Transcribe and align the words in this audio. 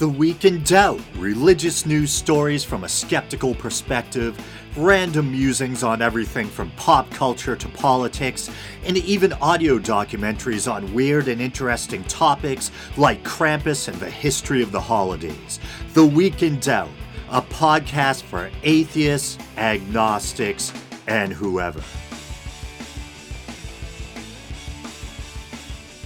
The 0.00 0.08
Week 0.08 0.46
in 0.46 0.62
Doubt, 0.62 0.98
religious 1.18 1.84
news 1.84 2.10
stories 2.10 2.64
from 2.64 2.84
a 2.84 2.88
skeptical 2.88 3.54
perspective, 3.54 4.34
random 4.74 5.30
musings 5.30 5.82
on 5.82 6.00
everything 6.00 6.46
from 6.46 6.70
pop 6.70 7.10
culture 7.10 7.54
to 7.54 7.68
politics, 7.68 8.48
and 8.86 8.96
even 8.96 9.34
audio 9.34 9.78
documentaries 9.78 10.72
on 10.72 10.94
weird 10.94 11.28
and 11.28 11.38
interesting 11.38 12.02
topics 12.04 12.70
like 12.96 13.22
Krampus 13.24 13.88
and 13.88 14.00
the 14.00 14.08
history 14.08 14.62
of 14.62 14.72
the 14.72 14.80
holidays. 14.80 15.60
The 15.92 16.06
Week 16.06 16.42
in 16.42 16.58
Doubt, 16.60 16.88
a 17.28 17.42
podcast 17.42 18.22
for 18.22 18.50
atheists, 18.62 19.36
agnostics, 19.58 20.72
and 21.08 21.30
whoever. 21.30 21.82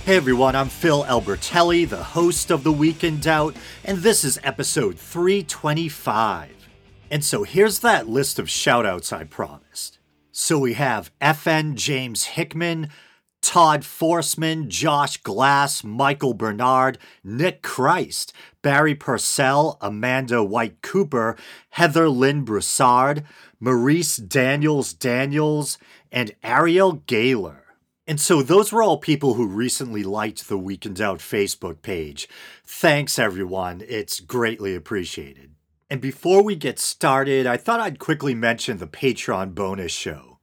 Hey 0.05 0.17
everyone, 0.19 0.55
I'm 0.55 0.69
Phil 0.69 1.03
Albertelli, 1.05 1.89
the 1.89 1.97
host 1.97 2.51
of 2.51 2.63
The 2.63 2.71
Week 2.71 3.03
in 3.05 3.21
Doubt, 3.21 3.57
and 3.87 3.97
this 3.97 4.23
is 4.23 4.39
episode 4.45 4.99
325. 4.99 6.69
And 7.11 7.25
so 7.25 7.43
here's 7.43 7.79
that 7.79 8.07
list 8.07 8.39
of 8.39 8.49
shoutouts 8.49 9.15
I 9.15 9.25
promised. 9.25 9.99
So 10.31 10.59
we 10.59 10.75
have 10.75 11.11
FN 11.23 11.77
James 11.77 12.25
Hickman, 12.25 12.91
Todd 13.41 13.81
Forsman, 13.81 14.69
Josh 14.69 15.17
Glass, 15.23 15.83
Michael 15.83 16.35
Bernard, 16.35 16.99
Nick 17.25 17.63
Christ, 17.63 18.35
Barry 18.61 18.95
Purcell, 18.95 19.79
Amanda 19.81 20.45
White 20.45 20.83
Cooper, 20.83 21.35
Heather 21.71 22.11
Lynn 22.11 22.45
Broussard, 22.45 23.25
Maurice 23.59 24.19
Daniels 24.19 24.93
Daniels, 24.93 25.79
and 26.13 26.35
Ariel 26.43 26.93
Gaylor. 27.07 27.64
And 28.07 28.21
so 28.21 28.43
those 28.43 28.71
were 28.71 28.83
all 28.83 28.99
people 28.99 29.35
who 29.35 29.47
recently 29.47 30.03
liked 30.03 30.49
the 30.49 30.59
Week 30.59 30.85
Out 31.01 31.21
Facebook 31.21 31.81
page. 31.81 32.29
Thanks, 32.65 33.19
everyone. 33.19 33.83
It's 33.89 34.21
greatly 34.21 34.75
appreciated. 34.75 35.53
And 35.89 36.01
before 36.01 36.43
we 36.43 36.55
get 36.55 36.79
started, 36.79 37.47
I 37.47 37.57
thought 37.57 37.81
I'd 37.81 37.99
quickly 37.99 38.35
mention 38.35 38.77
the 38.77 38.87
Patreon 38.87 39.55
bonus 39.55 39.93
show. 39.93 40.39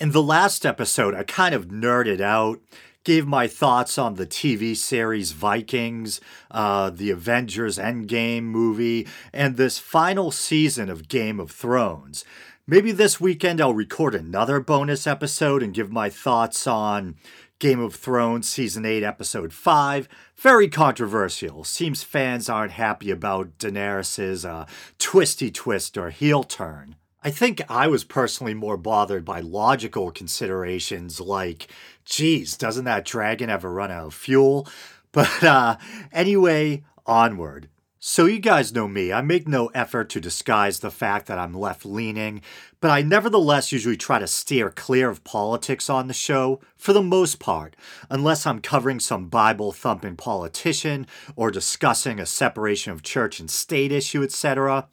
In 0.00 0.10
the 0.10 0.22
last 0.22 0.66
episode, 0.66 1.14
I 1.14 1.22
kind 1.22 1.54
of 1.54 1.68
nerded 1.68 2.20
out, 2.20 2.60
gave 3.04 3.26
my 3.26 3.46
thoughts 3.46 3.96
on 3.96 4.14
the 4.14 4.26
TV 4.26 4.76
series 4.76 5.32
Vikings, 5.32 6.20
uh, 6.50 6.90
the 6.90 7.10
Avengers 7.10 7.78
Endgame 7.78 8.44
movie, 8.44 9.06
and 9.32 9.56
this 9.56 9.78
final 9.78 10.30
season 10.30 10.88
of 10.88 11.08
Game 11.08 11.38
of 11.38 11.50
Thrones. 11.50 12.24
Maybe 12.70 12.92
this 12.92 13.18
weekend 13.18 13.62
I'll 13.62 13.72
record 13.72 14.14
another 14.14 14.60
bonus 14.60 15.06
episode 15.06 15.62
and 15.62 15.72
give 15.72 15.90
my 15.90 16.10
thoughts 16.10 16.66
on 16.66 17.14
Game 17.58 17.80
of 17.80 17.94
Thrones 17.94 18.46
Season 18.46 18.84
8, 18.84 19.02
Episode 19.02 19.54
5. 19.54 20.06
Very 20.36 20.68
controversial. 20.68 21.64
Seems 21.64 22.02
fans 22.02 22.50
aren't 22.50 22.72
happy 22.72 23.10
about 23.10 23.56
Daenerys' 23.56 24.46
uh, 24.46 24.66
twisty 24.98 25.50
twist 25.50 25.96
or 25.96 26.10
heel 26.10 26.42
turn. 26.44 26.96
I 27.24 27.30
think 27.30 27.62
I 27.70 27.86
was 27.86 28.04
personally 28.04 28.52
more 28.52 28.76
bothered 28.76 29.24
by 29.24 29.40
logical 29.40 30.10
considerations 30.10 31.20
like, 31.20 31.68
geez, 32.04 32.54
doesn't 32.54 32.84
that 32.84 33.06
dragon 33.06 33.48
ever 33.48 33.72
run 33.72 33.90
out 33.90 34.08
of 34.08 34.14
fuel? 34.14 34.68
But 35.10 35.42
uh, 35.42 35.78
anyway, 36.12 36.84
onward. 37.06 37.70
So, 38.00 38.26
you 38.26 38.38
guys 38.38 38.72
know 38.72 38.86
me. 38.86 39.12
I 39.12 39.22
make 39.22 39.48
no 39.48 39.72
effort 39.74 40.08
to 40.10 40.20
disguise 40.20 40.78
the 40.78 40.90
fact 40.90 41.26
that 41.26 41.38
I'm 41.40 41.52
left 41.52 41.84
leaning, 41.84 42.42
but 42.80 42.92
I 42.92 43.02
nevertheless 43.02 43.72
usually 43.72 43.96
try 43.96 44.20
to 44.20 44.28
steer 44.28 44.70
clear 44.70 45.10
of 45.10 45.24
politics 45.24 45.90
on 45.90 46.06
the 46.06 46.14
show, 46.14 46.60
for 46.76 46.92
the 46.92 47.02
most 47.02 47.40
part, 47.40 47.74
unless 48.08 48.46
I'm 48.46 48.60
covering 48.60 49.00
some 49.00 49.26
Bible 49.26 49.72
thumping 49.72 50.14
politician 50.14 51.08
or 51.34 51.50
discussing 51.50 52.20
a 52.20 52.26
separation 52.26 52.92
of 52.92 53.02
church 53.02 53.40
and 53.40 53.50
state 53.50 53.90
issue, 53.90 54.22
etc. 54.22 54.86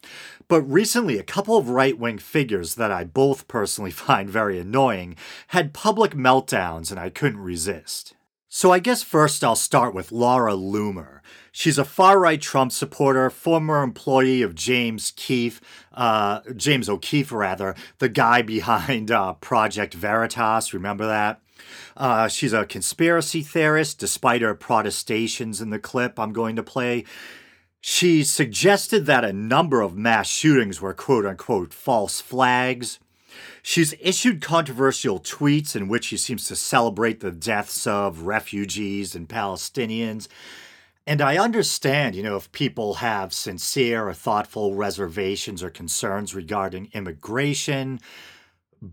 But 0.48 0.62
recently, 0.62 1.16
a 1.16 1.22
couple 1.22 1.56
of 1.56 1.68
right 1.68 1.96
wing 1.96 2.18
figures 2.18 2.74
that 2.74 2.90
I 2.90 3.04
both 3.04 3.46
personally 3.46 3.90
find 3.92 4.28
very 4.28 4.58
annoying 4.58 5.14
had 5.48 5.72
public 5.72 6.14
meltdowns 6.14 6.90
and 6.90 6.98
I 6.98 7.10
couldn't 7.10 7.38
resist. 7.38 8.14
So, 8.48 8.72
I 8.72 8.80
guess 8.80 9.04
first 9.04 9.44
I'll 9.44 9.54
start 9.54 9.94
with 9.94 10.10
Laura 10.10 10.54
Loomer. 10.54 11.20
She's 11.58 11.78
a 11.78 11.86
far 11.86 12.18
right 12.18 12.38
Trump 12.38 12.70
supporter, 12.70 13.30
former 13.30 13.82
employee 13.82 14.42
of 14.42 14.54
James 14.54 15.14
Keefe, 15.16 15.58
uh, 15.94 16.40
James 16.54 16.86
O'Keefe, 16.86 17.32
rather, 17.32 17.74
the 17.96 18.10
guy 18.10 18.42
behind 18.42 19.10
uh, 19.10 19.32
Project 19.32 19.94
Veritas. 19.94 20.74
Remember 20.74 21.06
that? 21.06 21.40
Uh, 21.96 22.28
she's 22.28 22.52
a 22.52 22.66
conspiracy 22.66 23.40
theorist, 23.40 23.98
despite 23.98 24.42
her 24.42 24.54
protestations 24.54 25.62
in 25.62 25.70
the 25.70 25.78
clip 25.78 26.18
I'm 26.18 26.34
going 26.34 26.56
to 26.56 26.62
play. 26.62 27.06
She 27.80 28.22
suggested 28.22 29.06
that 29.06 29.24
a 29.24 29.32
number 29.32 29.80
of 29.80 29.96
mass 29.96 30.28
shootings 30.28 30.82
were 30.82 30.92
quote 30.92 31.24
unquote 31.24 31.72
false 31.72 32.20
flags. 32.20 32.98
She's 33.62 33.94
issued 33.98 34.42
controversial 34.42 35.20
tweets 35.20 35.74
in 35.74 35.88
which 35.88 36.04
she 36.04 36.18
seems 36.18 36.44
to 36.48 36.54
celebrate 36.56 37.20
the 37.20 37.32
deaths 37.32 37.86
of 37.86 38.26
refugees 38.26 39.14
and 39.14 39.26
Palestinians. 39.26 40.28
And 41.06 41.20
I 41.20 41.38
understand, 41.38 42.16
you 42.16 42.22
know, 42.22 42.36
if 42.36 42.50
people 42.50 42.94
have 42.94 43.32
sincere 43.32 44.08
or 44.08 44.12
thoughtful 44.12 44.74
reservations 44.74 45.62
or 45.62 45.70
concerns 45.70 46.34
regarding 46.34 46.90
immigration, 46.92 48.00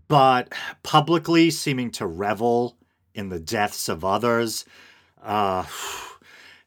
but 0.08 0.52
publicly 0.84 1.50
seeming 1.50 1.90
to 1.92 2.06
revel 2.06 2.76
in 3.14 3.30
the 3.30 3.40
deaths 3.40 3.88
of 3.88 4.04
others. 4.04 4.64
Uh, 5.22 5.64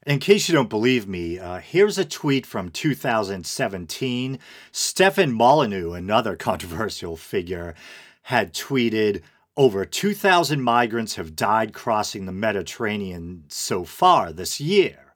in 0.06 0.18
case 0.18 0.48
you 0.48 0.54
don't 0.54 0.70
believe 0.70 1.08
me, 1.08 1.38
uh, 1.38 1.58
here's 1.58 1.98
a 1.98 2.04
tweet 2.04 2.44
from 2.44 2.70
2017. 2.70 4.38
Stefan 4.70 5.32
Molyneux, 5.32 5.92
another 5.92 6.36
controversial 6.36 7.16
figure, 7.16 7.74
had 8.22 8.52
tweeted, 8.52 9.22
over 9.56 9.84
2,000 9.84 10.62
migrants 10.62 11.16
have 11.16 11.34
died 11.34 11.72
crossing 11.72 12.26
the 12.26 12.32
Mediterranean 12.32 13.44
so 13.48 13.82
far 13.82 14.32
this 14.32 14.60
year. 14.60 15.07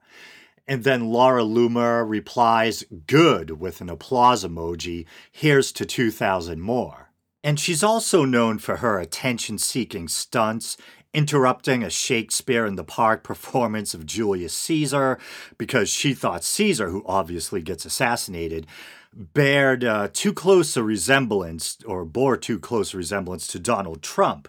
And 0.67 0.85
then 0.85 1.11
Laura 1.11 1.43
Loomer 1.43 2.09
replies, 2.09 2.85
good, 3.07 3.61
with 3.61 3.81
an 3.81 3.91
applause 3.91 4.45
emoji. 4.45 5.07
Here's 5.31 5.73
to 5.73 5.85
2,000 5.85 6.61
more. 6.61 7.11
And 7.45 7.59
she's 7.59 7.83
also 7.83 8.25
known 8.25 8.59
for 8.59 8.77
her 8.77 8.99
attention 9.01 9.59
seeking 9.59 10.07
stunts, 10.07 10.77
interrupting 11.13 11.83
a 11.83 11.91
Shakespeare 11.91 12.65
in 12.65 12.77
the 12.77 12.85
Park 12.85 13.25
performance 13.25 13.93
of 13.95 14.07
Julius 14.07 14.55
Caesar 14.55 15.19
because 15.59 15.89
she 15.89 16.15
thought 16.15 16.45
Caesar, 16.45 16.91
who 16.91 17.03
obviously 17.07 17.61
gets 17.61 17.85
assassinated, 17.85 18.67
bared 19.13 19.85
uh, 19.85 20.09
too 20.13 20.33
close 20.33 20.77
a 20.77 20.83
resemblance 20.83 21.79
or 21.85 22.05
bore 22.05 22.37
too 22.37 22.59
close 22.59 22.95
a 22.95 22.97
resemblance 22.97 23.47
to 23.49 23.59
Donald 23.59 24.03
Trump. 24.03 24.49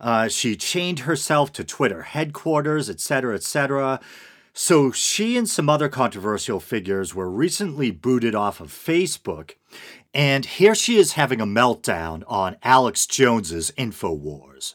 Uh, 0.00 0.28
she 0.28 0.56
chained 0.56 1.00
herself 1.00 1.52
to 1.52 1.64
Twitter 1.64 2.02
headquarters, 2.02 2.88
etc., 2.88 3.34
etc. 3.34 4.00
So 4.60 4.90
she 4.90 5.36
and 5.36 5.48
some 5.48 5.68
other 5.68 5.88
controversial 5.88 6.58
figures 6.58 7.14
were 7.14 7.30
recently 7.30 7.92
booted 7.92 8.34
off 8.34 8.60
of 8.60 8.72
Facebook, 8.72 9.52
and 10.12 10.44
here 10.44 10.74
she 10.74 10.96
is 10.96 11.12
having 11.12 11.40
a 11.40 11.46
meltdown 11.46 12.24
on 12.26 12.56
Alex 12.64 13.06
Jones's 13.06 13.70
InfoWars. 13.78 14.74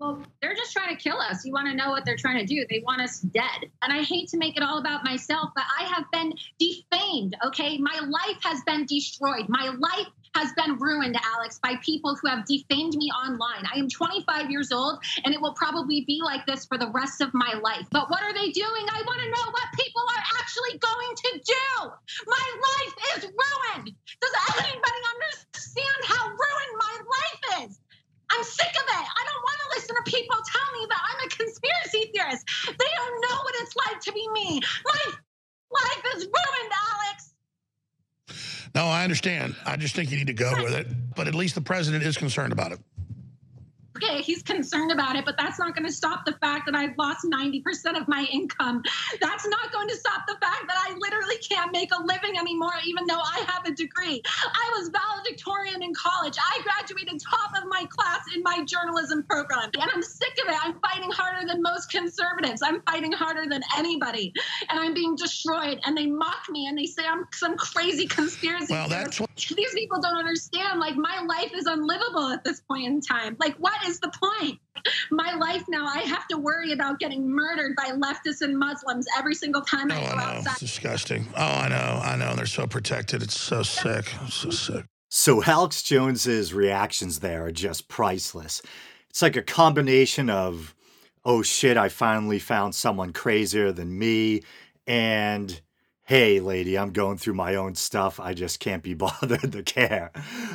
Well, 0.00 0.20
they're 0.42 0.56
just 0.56 0.72
trying 0.72 0.96
to 0.96 1.00
kill 1.00 1.20
us. 1.20 1.44
You 1.44 1.52
want 1.52 1.68
to 1.68 1.76
know 1.76 1.90
what 1.90 2.04
they're 2.04 2.16
trying 2.16 2.44
to 2.44 2.44
do? 2.44 2.66
They 2.68 2.82
want 2.84 3.02
us 3.02 3.20
dead. 3.20 3.70
And 3.82 3.92
I 3.92 4.02
hate 4.02 4.28
to 4.30 4.36
make 4.36 4.56
it 4.56 4.64
all 4.64 4.78
about 4.78 5.04
myself, 5.04 5.50
but 5.54 5.64
I 5.78 5.84
have 5.84 6.06
been 6.10 6.32
defamed, 6.58 7.36
okay? 7.46 7.78
My 7.78 8.00
life 8.00 8.42
has 8.42 8.62
been 8.66 8.84
destroyed. 8.84 9.46
My 9.48 9.72
life 9.78 10.08
has 10.34 10.52
been 10.54 10.78
ruined, 10.78 11.16
Alex, 11.36 11.58
by 11.62 11.74
people 11.82 12.16
who 12.16 12.28
have 12.28 12.44
defamed 12.46 12.94
me 12.94 13.10
online. 13.10 13.64
I 13.66 13.78
am 13.78 13.88
25 13.88 14.50
years 14.50 14.70
old, 14.72 15.02
and 15.24 15.34
it 15.34 15.40
will 15.40 15.54
probably 15.54 16.04
be 16.06 16.20
like 16.22 16.46
this 16.46 16.64
for 16.66 16.78
the 16.78 16.90
rest 16.90 17.20
of 17.20 17.34
my 17.34 17.54
life. 17.62 17.86
But 17.90 18.10
what 18.10 18.22
are 18.22 18.32
they 18.32 18.50
doing? 18.50 18.84
I 18.90 19.02
want 19.06 19.20
to 19.20 19.30
know 19.30 19.46
what 19.50 19.68
people 19.74 20.02
are 20.02 20.24
actually 20.38 20.78
going 20.78 21.12
to 21.16 21.30
do. 21.44 21.66
My 22.26 22.46
life 22.62 22.94
is 23.16 23.22
ruined. 23.24 23.90
Does 24.20 24.34
anybody 24.58 25.02
understand 25.14 26.00
how 26.04 26.26
ruined 26.26 26.74
my 26.78 26.94
life 27.02 27.66
is? 27.66 27.80
I'm 28.30 28.44
sick 28.44 28.70
of 28.70 28.86
it. 28.86 29.06
I 29.10 29.22
don't 29.26 29.42
want 29.42 29.58
to 29.58 29.66
listen 29.74 29.96
to 29.96 30.02
people 30.06 30.36
tell 30.46 30.68
me 30.78 30.86
that 30.88 31.02
I'm 31.02 31.26
a 31.26 31.28
conspiracy 31.28 32.12
theorist. 32.14 32.46
They 32.66 32.90
don't 32.94 33.20
know 33.26 33.36
what 33.42 33.54
it's 33.58 33.74
like 33.74 34.00
to 34.02 34.12
be 34.12 34.28
me. 34.32 34.60
My 34.86 35.12
life 35.72 36.04
is 36.14 36.22
ruined, 36.22 36.72
Alex. 36.94 37.34
No, 38.74 38.86
I 38.86 38.99
understand. 39.10 39.56
I 39.66 39.76
just 39.76 39.96
think 39.96 40.12
you 40.12 40.16
need 40.16 40.28
to 40.28 40.32
go 40.32 40.52
with 40.62 40.72
it. 40.72 40.86
But 41.16 41.26
at 41.26 41.34
least 41.34 41.56
the 41.56 41.60
president 41.60 42.04
is 42.04 42.16
concerned 42.16 42.52
about 42.52 42.70
it. 42.70 42.78
Okay, 44.20 44.32
he's 44.32 44.42
concerned 44.42 44.92
about 44.92 45.16
it, 45.16 45.24
but 45.24 45.36
that's 45.36 45.58
not 45.58 45.74
going 45.74 45.86
to 45.86 45.92
stop 45.92 46.24
the 46.24 46.32
fact 46.32 46.66
that 46.66 46.74
I've 46.74 46.96
lost 46.98 47.26
90% 47.26 48.00
of 48.00 48.08
my 48.08 48.26
income. 48.32 48.82
That's 49.20 49.46
not 49.46 49.72
going 49.72 49.88
to 49.88 49.96
stop 49.96 50.22
the 50.26 50.36
fact 50.40 50.64
that 50.68 50.76
I 50.76 50.94
literally 50.98 51.36
can't 51.38 51.72
make 51.72 51.90
a 51.92 52.02
living 52.02 52.38
anymore, 52.38 52.72
even 52.84 53.06
though 53.06 53.20
I 53.20 53.44
have 53.48 53.66
a 53.66 53.74
degree. 53.74 54.22
I 54.26 54.70
was 54.78 54.90
valedictorian 54.90 55.82
in 55.82 55.92
college. 55.94 56.36
I 56.38 56.62
graduated 56.62 57.20
top 57.20 57.62
of 57.62 57.68
my 57.68 57.84
class 57.88 58.20
in 58.34 58.42
my 58.42 58.64
journalism 58.64 59.22
program. 59.24 59.70
And 59.78 59.90
I'm 59.92 60.02
sick 60.02 60.32
of 60.44 60.52
it. 60.52 60.58
I'm 60.62 60.78
fighting 60.80 61.10
harder 61.10 61.46
than 61.46 61.62
most 61.62 61.90
conservatives. 61.90 62.62
I'm 62.62 62.82
fighting 62.82 63.12
harder 63.12 63.48
than 63.48 63.62
anybody. 63.76 64.32
And 64.68 64.78
I'm 64.78 64.94
being 64.94 65.16
destroyed. 65.16 65.80
And 65.84 65.96
they 65.96 66.06
mock 66.06 66.48
me 66.50 66.66
and 66.66 66.76
they 66.76 66.86
say 66.86 67.02
I'm 67.06 67.26
some 67.32 67.56
crazy 67.56 68.06
conspiracy. 68.06 68.72
Well, 68.72 68.88
that's 68.88 69.20
what- 69.20 69.29
These 69.48 69.72
people 69.74 70.00
don't 70.00 70.16
understand. 70.16 70.80
Like, 70.80 70.96
my 70.96 71.20
life 71.22 71.52
is 71.54 71.66
unlivable 71.66 72.28
at 72.28 72.44
this 72.44 72.60
point 72.60 72.86
in 72.86 73.00
time. 73.00 73.36
Like, 73.40 73.56
what 73.56 73.74
is 73.86 74.00
the 74.00 74.10
point? 74.10 74.58
My 75.10 75.34
life 75.34 75.64
now, 75.68 75.86
I 75.86 75.98
have 76.00 76.26
to 76.28 76.38
worry 76.38 76.72
about 76.72 76.98
getting 76.98 77.28
murdered 77.28 77.76
by 77.76 77.90
leftists 77.90 78.40
and 78.40 78.58
Muslims 78.58 79.06
every 79.18 79.34
single 79.34 79.60
time 79.62 79.90
Oh, 79.90 79.94
I 79.94 80.00
go 80.00 80.06
I 80.06 80.14
know. 80.16 80.22
outside. 80.22 80.50
It's 80.52 80.60
disgusting. 80.60 81.26
Oh, 81.36 81.42
I 81.42 81.68
know. 81.68 82.00
I 82.02 82.16
know. 82.16 82.34
They're 82.34 82.46
so 82.46 82.66
protected. 82.66 83.22
It's 83.22 83.38
so 83.38 83.62
sick. 83.62 84.14
It's 84.24 84.34
so 84.34 84.50
sick. 84.50 84.84
So 85.10 85.42
Alex 85.44 85.82
Jones's 85.82 86.54
reactions 86.54 87.18
there 87.20 87.44
are 87.46 87.50
just 87.52 87.88
priceless. 87.88 88.62
It's 89.10 89.22
like 89.22 89.36
a 89.36 89.42
combination 89.42 90.30
of, 90.30 90.74
oh 91.24 91.42
shit, 91.42 91.76
I 91.76 91.88
finally 91.88 92.38
found 92.38 92.74
someone 92.74 93.12
crazier 93.12 93.72
than 93.72 93.98
me, 93.98 94.42
and 94.86 95.60
hey, 96.10 96.40
lady, 96.40 96.76
I'm 96.76 96.90
going 96.90 97.18
through 97.18 97.34
my 97.34 97.54
own 97.54 97.76
stuff. 97.76 98.18
I 98.18 98.34
just 98.34 98.58
can't 98.58 98.82
be 98.82 98.94
bothered 99.04 99.52
to 99.52 99.62
care. 99.62 100.10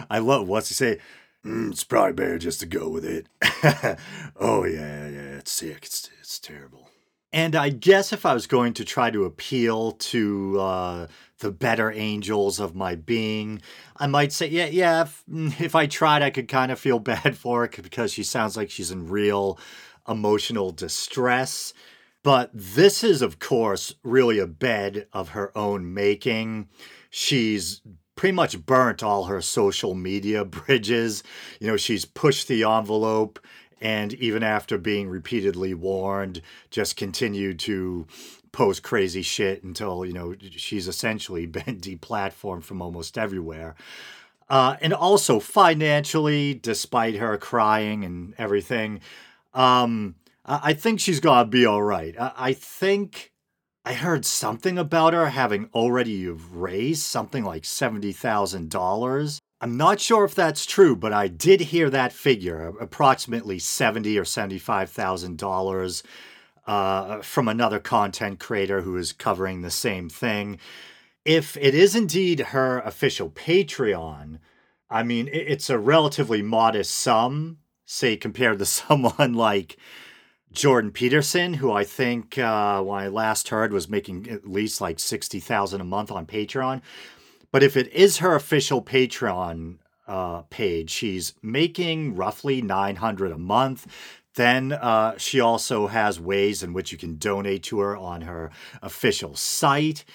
I 0.10 0.19
love 0.19 0.50
what's 0.50 0.68
he 0.68 0.75
say? 0.75 1.00
"Mm, 1.46 1.72
it's 1.72 1.86
probably 1.86 2.12
better 2.12 2.38
just 2.38 2.60
to 2.60 2.66
go 2.66 2.90
with 2.90 3.06
it. 3.06 3.28
oh 4.36 4.66
yeah, 4.66 5.07
yeah, 5.07 5.38
it's 5.40 5.54
sick. 5.54 5.86
It's 5.86 6.10
it's 6.19 6.40
terrible. 6.40 6.90
And 7.31 7.56
I 7.56 7.69
guess 7.69 8.12
if 8.12 8.25
I 8.25 8.34
was 8.34 8.48
going 8.48 8.74
to 8.74 8.84
try 8.84 9.12
to 9.12 9.24
appeal 9.24 9.94
to 9.94 10.60
uh, 10.60 11.07
the 11.40 11.52
better 11.52 11.90
angels 11.90 12.60
of 12.60 12.75
my 12.75 12.96
being, 12.96 13.62
I 13.96 14.08
might 14.08 14.34
say, 14.34 14.48
yeah, 14.48 14.68
yeah. 14.68 15.04
If, 15.04 15.24
if 15.62 15.74
I 15.74 15.86
tried, 15.86 16.22
I 16.22 16.31
could 16.31 16.50
kind 16.50 16.69
of 16.69 16.80
feel 16.80 17.00
bad 17.00 17.38
for 17.38 17.62
her 17.62 17.81
because 17.81 18.12
she 18.12 18.24
sounds 18.24 18.58
like 18.58 18.69
she's 18.69 18.92
in 18.92 19.08
real 19.08 19.58
emotional 20.06 20.72
distress. 20.72 21.74
But 22.25 22.50
this 22.56 23.04
is, 23.04 23.22
of 23.22 23.38
course, 23.38 23.94
really 24.01 24.39
a 24.39 24.48
bed 24.48 25.06
of 25.13 25.30
her 25.30 25.56
own 25.56 25.94
making. 25.94 26.69
She's 27.12 27.83
pretty 28.16 28.31
much 28.31 28.66
burnt 28.66 29.04
all 29.04 29.25
her 29.25 29.42
social 29.42 29.94
media 29.94 30.44
bridges. 30.45 31.22
You 31.60 31.68
know, 31.68 31.77
she's 31.77 32.04
pushed 32.04 32.48
the 32.48 32.63
envelope 32.63 33.38
and 33.80 34.12
even 34.16 34.42
after 34.42 34.80
being 34.80 35.07
repeatedly 35.07 35.75
warned, 35.75 36.42
just 36.72 36.95
continued 36.95 37.60
to 37.60 38.07
post 38.51 38.81
crazy 38.81 39.22
shit 39.22 39.63
until, 39.63 40.04
you 40.04 40.13
know, 40.13 40.33
she's 40.50 40.88
essentially 40.88 41.45
been 41.45 41.80
deplatformed 41.80 42.63
from 42.63 42.81
almost 42.81 43.19
everywhere. 43.19 43.75
Uh, 44.50 44.77
and 44.81 44.95
also 44.95 45.39
financially, 45.39 46.56
despite 46.56 47.18
her 47.18 47.38
crying 47.38 48.04
and 48.04 48.33
everything, 48.39 49.00
um, 49.54 50.16
I 50.45 50.74
think 50.74 51.00
she's 51.00 51.19
gonna 51.19 51.47
be 51.47 51.65
all 51.65 51.81
right. 51.81 52.15
I, 52.19 52.53
think 52.53 53.31
I 53.83 53.94
heard 53.94 54.25
something 54.25 54.77
about 54.77 55.13
her 55.13 55.30
having 55.30 55.69
already 55.74 56.27
raised 56.27 57.01
something 57.01 57.44
like 57.44 57.65
seventy 57.65 58.12
thousand 58.12 58.69
dollars. 58.69 59.39
I'm 59.59 59.75
not 59.75 60.00
sure 60.00 60.24
if 60.24 60.36
that's 60.36 60.65
true, 60.65 60.95
but 60.95 61.13
I 61.13 61.27
did 61.27 61.62
hear 61.62 61.89
that 61.89 62.13
figure, 62.13 62.74
approximately 62.80 63.57
seventy 63.57 64.19
or 64.19 64.25
seventy-five 64.25 64.92
thousand 64.92 65.39
dollars, 65.39 66.03
uh, 66.68 67.21
from 67.21 67.48
another 67.48 67.80
content 67.80 68.39
creator 68.39 68.81
who 68.81 68.98
is 68.98 69.13
covering 69.13 69.62
the 69.62 69.71
same 69.71 70.09
thing. 70.09 70.59
If 71.24 71.57
it 71.57 71.74
is 71.74 71.95
indeed 71.95 72.39
her 72.39 72.80
official 72.81 73.31
Patreon, 73.31 74.38
I 74.91 75.01
mean, 75.01 75.27
it's 75.31 75.71
a 75.71 75.80
relatively 75.80 76.44
modest 76.44 76.91
sum, 76.91 77.57
say, 77.88 78.15
compared 78.15 78.59
to 78.59 78.65
someone 78.68 79.33
like 79.33 79.77
Jordan 80.56 80.92
Peterson, 80.92 81.56
who 81.56 81.72
I 81.72 81.84
think, 81.84 82.38
uh, 82.38 82.81
when 82.81 83.00
I 83.00 83.07
last 83.10 83.50
heard, 83.50 83.74
was 83.74 83.90
making 83.90 84.30
at 84.30 84.48
least 84.48 84.80
like 84.80 85.00
60000 85.00 85.81
a 85.81 85.84
month 85.84 86.12
on 86.12 86.25
Patreon. 86.25 86.81
But 87.52 87.62
if 87.62 87.75
it 87.75 87.92
is 87.92 88.18
her 88.18 88.36
official 88.36 88.81
Patreon 88.81 89.75
uh, 90.07 90.42
page, 90.44 90.90
she's 90.90 91.34
making 91.42 92.16
roughly 92.16 92.62
900 92.62 93.31
a 93.34 93.38
month. 93.38 93.86
Then 94.36 94.72
uh, 94.72 95.18
she 95.18 95.40
also 95.40 95.88
has 95.88 96.19
ways 96.19 96.63
in 96.63 96.74
which 96.74 96.92
you 96.92 96.98
can 96.98 97.18
donate 97.18 97.63
to 97.63 97.80
her 97.80 97.96
on 97.96 98.22
her 98.22 98.50
official 98.81 99.36
site. 99.36 100.06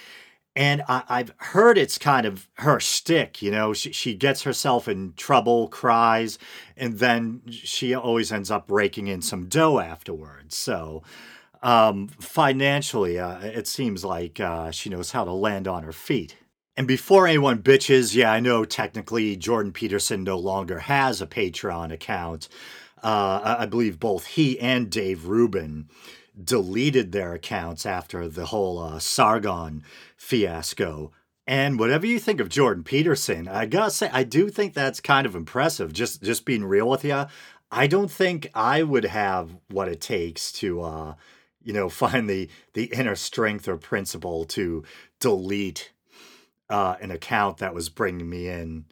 And 0.56 0.82
I, 0.88 1.05
I've 1.08 1.32
heard 1.37 1.79
it's 1.79 1.97
kind 1.97 2.26
of 2.26 2.49
her 2.55 2.81
shtick, 2.81 3.41
you 3.41 3.50
know. 3.50 3.73
She, 3.73 3.93
she 3.93 4.14
gets 4.14 4.43
herself 4.43 4.88
in 4.88 5.14
trouble, 5.17 5.69
cries, 5.69 6.38
and 6.76 6.99
then 6.99 7.43
she 7.50 7.94
always 7.94 8.32
ends 8.32 8.50
up 8.50 8.67
raking 8.69 9.06
in 9.06 9.23
some 9.23 9.47
dough 9.47 9.79
afterwards. 9.79 10.56
So, 10.56 11.02
um, 11.62 12.08
financially, 12.08 13.19
uh, 13.19 13.38
it 13.41 13.67
seems 13.69 14.05
like 14.05 14.41
uh, 14.41 14.70
she 14.70 14.91
knows 14.91 15.12
how 15.12 15.25
to 15.25 15.32
land 15.32 15.69
on 15.69 15.85
her 15.85 15.93
feet. 15.93 16.37
And 16.76 16.87
before 16.88 17.26
anyone 17.26 17.62
bitches, 17.62 18.14
yeah, 18.14 18.32
I 18.32 18.41
know 18.41 18.64
technically 18.64 19.37
Jordan 19.37 19.73
Peterson 19.73 20.25
no 20.25 20.38
longer 20.38 20.79
has 20.79 21.20
a 21.20 21.26
Patreon 21.26 21.93
account. 21.93 22.49
Uh, 23.02 23.56
I 23.58 23.67
believe 23.67 24.00
both 24.00 24.26
he 24.26 24.58
and 24.58 24.91
Dave 24.91 25.26
Rubin 25.26 25.88
deleted 26.45 27.13
their 27.13 27.35
accounts 27.35 27.85
after 27.87 28.29
the 28.29 28.47
whole 28.47 28.79
uh, 28.79 28.99
Sargon 28.99 29.83
fiasco. 30.17 31.13
And 31.47 31.79
whatever 31.79 32.07
you 32.07 32.19
think 32.19 32.41
of 32.41 32.49
Jordan 32.49 32.85
Peterson, 32.85 33.49
I 33.49 33.67
gotta 33.67 33.91
say, 33.91 34.09
I 34.13 34.23
do 34.23 34.51
think 34.51 34.73
that's 34.73 35.01
kind 35.01 35.27
of 35.27 35.35
impressive. 35.35 35.93
Just 35.93 36.23
just 36.23 36.45
being 36.45 36.65
real 36.65 36.89
with 36.89 37.05
you, 37.05 37.27
I 37.71 37.87
don't 37.87 38.11
think 38.11 38.49
I 38.55 38.83
would 38.83 39.05
have 39.05 39.57
what 39.69 39.89
it 39.89 40.01
takes 40.01 40.53
to, 40.53 40.83
uh, 40.83 41.15
you 41.63 41.73
know, 41.73 41.89
find 41.89 42.29
the 42.29 42.49
the 42.75 42.85
inner 42.85 43.17
strength 43.17 43.67
or 43.67 43.77
principle 43.77 44.45
to 44.47 44.85
delete 45.19 45.93
uh, 46.69 46.97
an 47.01 47.11
account 47.11 47.59
that 47.59 47.75
was 47.75 47.89
bringing 47.89 48.31
me 48.31 48.47
in 48.49 48.85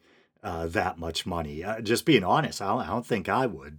uh, 0.42 0.66
that 0.66 0.98
much 0.98 1.26
money. 1.26 1.62
Uh, 1.62 1.80
just 1.80 2.04
being 2.04 2.24
honest, 2.24 2.60
I 2.60 2.68
don't, 2.68 2.80
I 2.80 2.86
don't 2.86 3.06
think 3.06 3.28
I 3.28 3.46
would. 3.46 3.78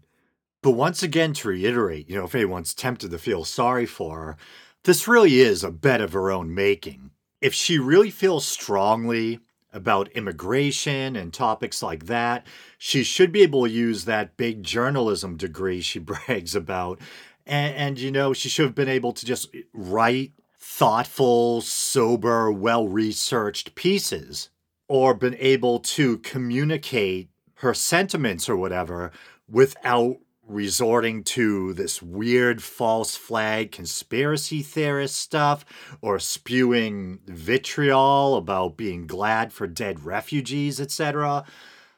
But 0.62 0.72
once 0.72 1.02
again, 1.04 1.34
to 1.34 1.50
reiterate, 1.50 2.10
you 2.10 2.18
know, 2.18 2.26
if 2.26 2.36
anyone's 2.36 2.74
tempted 2.74 3.12
to 3.12 3.18
feel 3.18 3.46
sorry 3.46 3.86
for 3.86 4.20
her, 4.20 4.38
this 4.84 5.08
really 5.08 5.40
is 5.40 5.64
a 5.64 5.72
bet 5.72 6.02
of 6.02 6.14
her 6.14 6.32
own 6.32 6.54
making. 6.54 7.12
If 7.42 7.54
she 7.54 7.80
really 7.80 8.10
feels 8.12 8.46
strongly 8.46 9.40
about 9.72 10.10
immigration 10.10 11.16
and 11.16 11.34
topics 11.34 11.82
like 11.82 12.08
that, 12.08 12.46
she 12.78 13.04
should 13.04 13.32
be 13.32 13.42
able 13.44 13.66
to 13.66 13.72
use 13.72 14.06
that 14.06 14.36
big 14.36 14.64
journalism 14.64 15.38
degree 15.38 15.82
she 15.82 16.00
brags 16.00 16.56
about. 16.56 17.00
And, 17.46 17.76
and 17.76 18.00
you 18.00 18.12
know, 18.12 18.34
she 18.34 18.50
should 18.50 18.66
have 18.66 18.76
been 18.76 18.90
able 18.90 19.14
to 19.14 19.26
just 19.26 19.56
write 19.74 20.34
thoughtful, 20.60 21.62
sober, 21.62 22.52
well 22.52 22.88
researched 22.88 23.76
pieces, 23.76 24.50
or 24.88 25.14
been 25.14 25.36
able 25.40 25.80
to 25.80 26.18
communicate 26.20 27.30
her 27.56 27.74
sentiments 27.74 28.50
or 28.50 28.56
whatever 28.56 29.12
without 29.48 30.18
resorting 30.50 31.24
to 31.24 31.74
this 31.74 32.02
weird 32.02 32.62
false 32.62 33.16
flag 33.16 33.72
conspiracy 33.72 34.62
theorist 34.62 35.16
stuff 35.16 35.64
or 36.02 36.20
spewing 36.20 37.20
vitriol 37.26 38.36
about 38.36 38.76
being 38.76 39.08
glad 39.08 39.54
for 39.54 39.68
dead 39.68 40.04
refugees, 40.04 40.82
etc. 40.82 41.46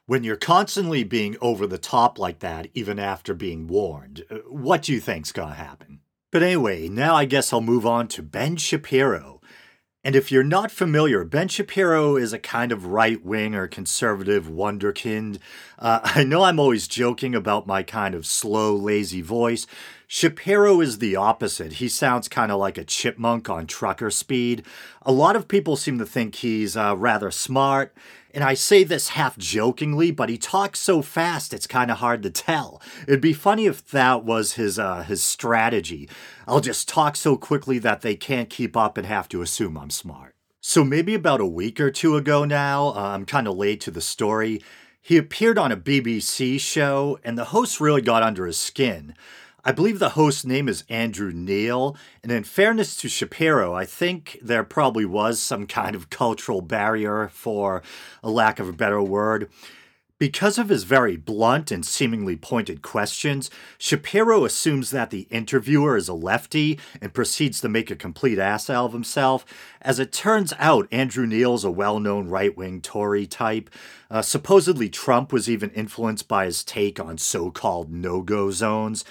When 0.05 0.24
you're 0.24 0.36
constantly 0.36 1.03
being 1.03 1.38
over 1.41 1.65
the 1.65 1.77
top 1.77 2.20
like 2.20 2.39
that, 2.39 2.67
even 2.74 3.00
after 3.00 3.34
being 3.34 3.67
warned, 3.67 4.25
uh, 4.29 4.36
what 4.50 4.84
do 4.84 4.93
you 4.93 5.00
think's 5.00 5.31
gonna 5.31 5.53
happen? 5.53 6.01
But 6.31 6.43
anyway, 6.43 6.88
now 6.88 7.15
I 7.15 7.25
guess 7.25 7.51
I'll 7.51 7.62
move 7.62 7.86
on 7.86 8.08
to 8.10 8.24
Ben 8.24 8.55
Shapiro. 8.55 9.40
And 10.03 10.15
if 10.15 10.31
you're 10.31 10.43
not 10.43 10.72
familiar, 10.72 11.24
Ben 11.24 11.48
Shapiro 11.48 12.15
is 12.15 12.34
a 12.34 12.39
kind 12.39 12.72
of 12.72 12.88
right 12.88 13.24
wing 13.24 13.53
or 13.53 13.67
conservative 13.67 14.48
wonderkind. 14.48 15.38
Uh, 15.77 16.00
I 16.03 16.24
know 16.24 16.43
I'm 16.43 16.60
always 16.60 16.88
joking 16.88 17.36
about 17.36 17.67
my 17.67 17.84
kind 17.84 18.15
of 18.15 18.25
slow, 18.25 18.75
lazy 18.75 19.22
voice. 19.22 19.67
Shapiro 20.08 20.81
is 20.81 20.98
the 20.98 21.15
opposite. 21.15 21.74
He 21.74 21.88
sounds 21.88 22.27
kind 22.27 22.51
of 22.51 22.60
like 22.60 22.77
a 22.79 22.84
chipmunk 22.84 23.50
on 23.50 23.67
trucker 23.67 24.10
speed. 24.10 24.65
A 25.03 25.12
lot 25.12 25.36
of 25.36 25.48
people 25.48 25.75
seem 25.75 26.00
to 26.00 26.05
think 26.05 26.36
he's 26.36 26.75
uh, 26.75 26.96
rather 26.98 27.29
smart. 27.29 27.93
And 28.33 28.43
I 28.43 28.53
say 28.53 28.83
this 28.83 29.09
half 29.09 29.38
jokingly, 29.38 30.11
but 30.11 30.29
he 30.29 30.38
talks 30.38 30.79
so 30.79 31.01
fast 31.01 31.53
it's 31.53 31.67
kind 31.67 31.91
of 31.91 31.97
hard 31.97 32.23
to 32.23 32.29
tell. 32.29 32.81
It'd 33.07 33.21
be 33.21 33.33
funny 33.33 33.65
if 33.65 33.88
that 33.91 34.23
was 34.23 34.53
his 34.53 34.79
uh, 34.79 35.03
his 35.03 35.21
strategy. 35.21 36.09
I'll 36.47 36.61
just 36.61 36.88
talk 36.88 37.15
so 37.15 37.35
quickly 37.35 37.77
that 37.79 38.01
they 38.01 38.15
can't 38.15 38.50
keep 38.50 38.77
up 38.77 38.97
and 38.97 39.05
have 39.05 39.27
to 39.29 39.41
assume 39.41 39.77
I'm 39.77 39.89
smart. 39.89 40.35
So 40.61 40.83
maybe 40.83 41.15
about 41.15 41.41
a 41.41 41.45
week 41.45 41.79
or 41.79 41.91
two 41.91 42.15
ago 42.15 42.45
now, 42.45 42.89
uh, 42.89 43.11
I'm 43.13 43.25
kind 43.25 43.47
of 43.47 43.57
late 43.57 43.81
to 43.81 43.91
the 43.91 44.01
story. 44.01 44.61
He 45.01 45.17
appeared 45.17 45.57
on 45.57 45.71
a 45.71 45.77
BBC 45.77 46.59
show, 46.59 47.19
and 47.23 47.35
the 47.35 47.45
host 47.45 47.81
really 47.81 48.03
got 48.03 48.21
under 48.21 48.45
his 48.45 48.57
skin. 48.57 49.15
I 49.63 49.72
believe 49.72 50.00
the 50.00 50.10
host's 50.10 50.44
name 50.44 50.68
is 50.68 50.84
Andrew 50.89 51.32
Neil, 51.32 51.96
and 52.24 52.32
in 52.32 52.44
fairness 52.44 52.96
to 52.98 53.08
Shapiro, 53.08 53.75
I 53.75 53.86
think 53.86 54.39
there 54.41 54.63
probably 54.63 55.06
was 55.06 55.39
some 55.39 55.68
kind 55.68 55.96
of 55.96 56.10
cultural 56.10 56.62
barrier, 56.62 57.30
for 57.32 57.84
a 58.24 58.32
lack 58.32 58.60
of 58.60 58.68
a 58.68 58.74
better 58.74 59.03
word. 59.03 59.51
Because 60.18 60.58
of 60.58 60.70
his 60.70 60.84
very 60.84 61.15
blunt 61.15 61.70
and 61.70 61.86
seemingly 61.86 62.36
pointed 62.36 62.82
questions, 62.82 63.51
Shapiro 63.77 64.46
assumes 64.46 64.89
that 64.89 65.12
the 65.12 65.27
interviewer 65.30 65.96
is 65.96 66.08
a 66.08 66.13
lefty 66.13 66.80
and 67.00 67.13
proceeds 67.13 67.62
to 67.62 67.70
make 67.70 67.91
a 67.91 67.96
complete 67.96 68.39
ass 68.39 68.68
out 68.68 68.86
of 68.86 68.94
himself. 68.94 69.46
As 69.82 70.00
it 70.00 70.12
turns 70.12 70.53
out, 70.58 70.88
Andrew 70.91 71.27
Neil's 71.27 71.63
a 71.63 71.72
well 71.72 72.00
known 72.00 72.30
right 72.30 72.56
wing 72.58 72.82
Tory 72.82 73.27
type. 73.27 73.70
Uh, 74.10 74.24
supposedly, 74.24 74.89
Trump 74.89 75.32
was 75.32 75.50
even 75.50 75.70
influenced 75.72 76.27
by 76.27 76.46
his 76.46 76.63
take 76.63 77.00
on 77.00 77.20
so 77.20 77.51
called 77.51 77.91
no 77.91 78.22
go 78.22 78.50
zones. 78.50 79.06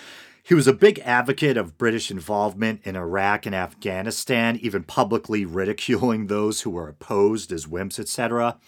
He 0.50 0.54
was 0.54 0.66
a 0.66 0.72
big 0.72 0.98
advocate 1.04 1.56
of 1.56 1.78
British 1.78 2.10
involvement 2.10 2.80
in 2.82 2.96
Iraq 2.96 3.46
and 3.46 3.54
Afghanistan, 3.54 4.56
even 4.56 4.82
publicly 4.82 5.44
ridiculing 5.44 6.26
those 6.26 6.62
who 6.62 6.70
were 6.70 6.88
opposed 6.88 7.52
as 7.52 7.66
wimps, 7.66 8.00
etc. 8.00 8.58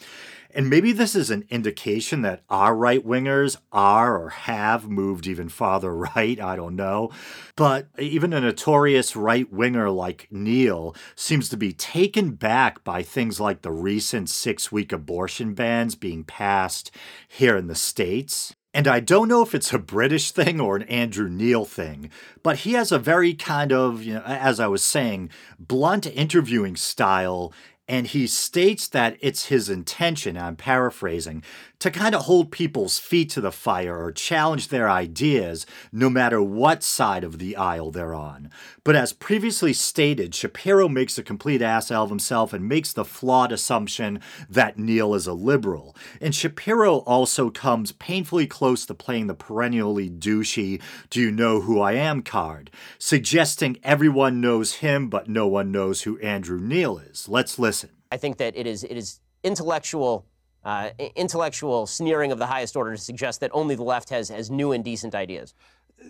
And 0.55 0.71
maybe 0.71 0.93
this 0.93 1.17
is 1.17 1.29
an 1.29 1.45
indication 1.51 2.23
that 2.23 2.45
our 2.49 2.77
right 2.77 3.05
wingers 3.05 3.57
are 3.73 4.17
or 4.17 4.29
have 4.29 4.89
moved 4.89 5.27
even 5.27 5.49
farther 5.49 5.93
right. 6.15 6.41
I 6.41 6.55
don't 6.55 6.77
know. 6.77 7.11
But 7.57 7.89
even 7.99 8.33
a 8.33 8.41
notorious 8.41 9.17
right 9.17 9.53
winger 9.53 9.91
like 9.91 10.29
Neil 10.31 10.95
seems 11.17 11.49
to 11.49 11.57
be 11.57 11.73
taken 11.73 12.37
back 12.37 12.85
by 12.85 13.03
things 13.03 13.41
like 13.41 13.63
the 13.63 13.73
recent 13.73 14.31
six 14.31 14.71
week 14.71 14.93
abortion 14.93 15.53
bans 15.53 15.97
being 15.97 16.23
passed 16.23 16.93
here 17.27 17.57
in 17.57 17.67
the 17.67 17.75
States. 17.75 18.55
And 18.75 18.89
I 18.89 19.01
don't 19.01 19.29
know 19.29 19.43
if 19.43 19.55
it's 19.55 19.73
a 19.73 19.79
British 19.79 20.31
thing 20.31 20.61
or 20.61 20.77
an 20.77 20.83
Andrew 20.85 21.29
Neil 21.29 21.65
thing, 21.65 22.11
but 22.43 22.61
he 22.61 22.73
has 22.73 22.91
a 22.91 22.99
very 22.99 23.35
kind 23.35 23.73
of, 23.73 24.03
you 24.03 24.15
know, 24.15 24.23
as 24.25 24.61
I 24.61 24.67
was 24.67 24.83
saying, 24.83 25.31
blunt 25.59 26.07
interviewing 26.07 26.77
style 26.77 27.53
and 27.89 28.07
he 28.07 28.27
states 28.27 28.87
that 28.89 29.17
it's 29.21 29.47
his 29.47 29.69
intention, 29.69 30.39
I'm 30.39 30.57
paraphrasing, 30.57 31.43
to 31.81 31.91
kind 31.91 32.15
of 32.15 32.23
hold 32.23 32.53
people's 32.53 32.99
feet 32.99 33.29
to 33.31 33.41
the 33.41 33.51
fire 33.51 34.03
or 34.03 34.13
challenge 34.13 34.69
their 34.69 34.89
ideas 34.89 35.67
no 35.91 36.09
matter 36.09 36.41
what 36.41 36.83
side 36.83 37.25
of 37.25 37.39
the 37.39 37.57
aisle 37.57 37.91
they're 37.91 38.15
on. 38.15 38.51
But 38.85 38.97
as 38.97 39.13
previously 39.13 39.73
stated, 39.73 40.35
Shapiro 40.35 40.89
makes 40.89 41.17
a 41.17 41.23
complete 41.23 41.63
ass 41.63 41.93
out 41.93 42.05
of 42.05 42.09
himself 42.11 42.53
and 42.53 42.69
makes 42.69 42.93
the 42.93 43.05
flawed 43.05 43.53
assumption 43.53 44.21
that 44.51 44.77
Neil 44.77 45.15
is 45.15 45.29
a 45.29 45.33
liberal. 45.33 45.95
And 46.21 46.35
Shapiro 46.35 46.99
also 46.99 47.49
comes 47.49 47.93
painfully 47.93 48.49
close 48.49 48.85
to 48.87 48.95
playing 48.95 49.29
the 49.29 49.35
perennially 49.35 50.11
douchey 50.11 50.83
do 51.11 51.21
you 51.21 51.31
know 51.31 51.61
who 51.61 51.81
I 51.81 51.93
am 51.93 52.23
card, 52.23 52.73
suggesting 52.99 53.79
everyone 53.85 54.41
knows 54.41 54.75
him 54.77 55.09
but 55.09 55.29
no 55.29 55.47
one 55.47 55.71
knows 55.71 56.03
who 56.03 56.19
Andrew 56.19 56.59
Neil 56.61 56.99
is. 56.99 57.29
Let's 57.29 57.61
listen. 57.61 57.91
I 58.11 58.17
think 58.17 58.39
that 58.39 58.57
it 58.57 58.67
is 58.67 58.83
it 58.83 58.97
is 58.97 59.21
intellectual 59.45 60.27
uh, 60.65 60.91
intellectual 61.15 61.87
sneering 61.87 62.33
of 62.33 62.39
the 62.39 62.47
highest 62.47 62.77
order 62.77 62.93
to 62.93 63.01
suggest 63.01 63.41
that 63.41 63.51
only 63.53 63.75
the 63.75 63.83
left 63.83 64.11
has, 64.11 64.29
has 64.29 64.51
new 64.51 64.73
and 64.73 64.85
decent 64.85 65.15
ideas. 65.15 65.55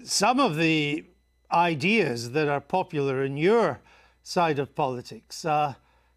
Some 0.04 0.40
of 0.40 0.56
the 0.56 1.04
ideas 1.52 2.32
that 2.32 2.48
are 2.48 2.60
popular 2.60 3.24
in 3.24 3.36
your 3.36 3.80
side 4.22 4.58
of 4.58 4.74
politics 4.74 5.44
uh, 5.44 5.74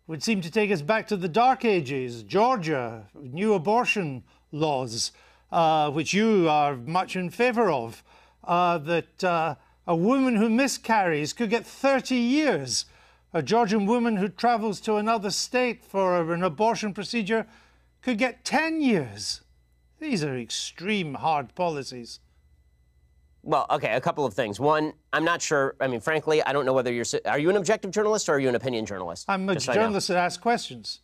would 0.08 0.24
seem 0.24 0.42
to 0.42 0.52
take 0.52 0.72
us 0.72 0.82
back 0.82 1.08
to 1.08 1.18
the 1.18 1.28
Dark 1.28 1.66
Ages, 1.66 2.24
Georgia, 2.24 3.08
new 3.16 3.54
abortion 3.54 4.24
laws, 4.52 5.12
uh, 5.52 5.90
which 5.92 6.14
you 6.14 6.48
are 6.48 6.76
much 6.76 7.16
in 7.16 7.30
favor 7.30 7.70
of, 7.72 8.04
uh, 8.44 8.78
that 8.78 9.24
uh, 9.24 9.56
a 9.88 9.96
woman 9.96 10.36
who 10.36 10.50
miscarries 10.50 11.34
could 11.34 11.50
get 11.50 11.66
30 11.66 12.16
years. 12.16 12.86
A 13.34 13.42
Georgian 13.42 13.86
woman 13.86 14.18
who 14.18 14.30
travels 14.30 14.80
to 14.82 14.96
another 14.96 15.30
state 15.30 15.84
for 15.84 16.34
an 16.34 16.44
abortion 16.44 16.94
procedure 16.94 17.48
could 18.02 18.18
get 18.18 18.46
10 18.46 18.82
years. 18.82 19.42
These 20.00 20.24
are 20.24 20.38
extreme 20.38 21.16
hard 21.16 21.54
policies. 21.56 22.20
Well, 23.46 23.68
okay, 23.70 23.94
a 23.94 24.02
couple 24.02 24.26
of 24.26 24.34
things. 24.34 24.60
One, 24.60 24.94
I'm 25.14 25.24
not 25.24 25.40
sure. 25.40 25.76
I 25.80 25.88
mean, 25.88 26.00
frankly, 26.00 26.42
I 26.42 26.52
don't 26.52 26.66
know 26.66 26.74
whether 26.74 26.92
you're. 26.92 27.06
Are 27.26 27.38
you 27.38 27.52
an 27.52 27.58
objective 27.58 27.92
journalist 27.92 28.28
or 28.28 28.34
are 28.34 28.40
you 28.40 28.50
an 28.50 28.56
opinion 28.56 28.88
journalist? 28.88 29.26
I'm 29.30 29.48
a 29.48 29.56
journalist 29.56 30.08
that 30.08 30.18
asks 30.18 30.42
questions. 30.42 31.02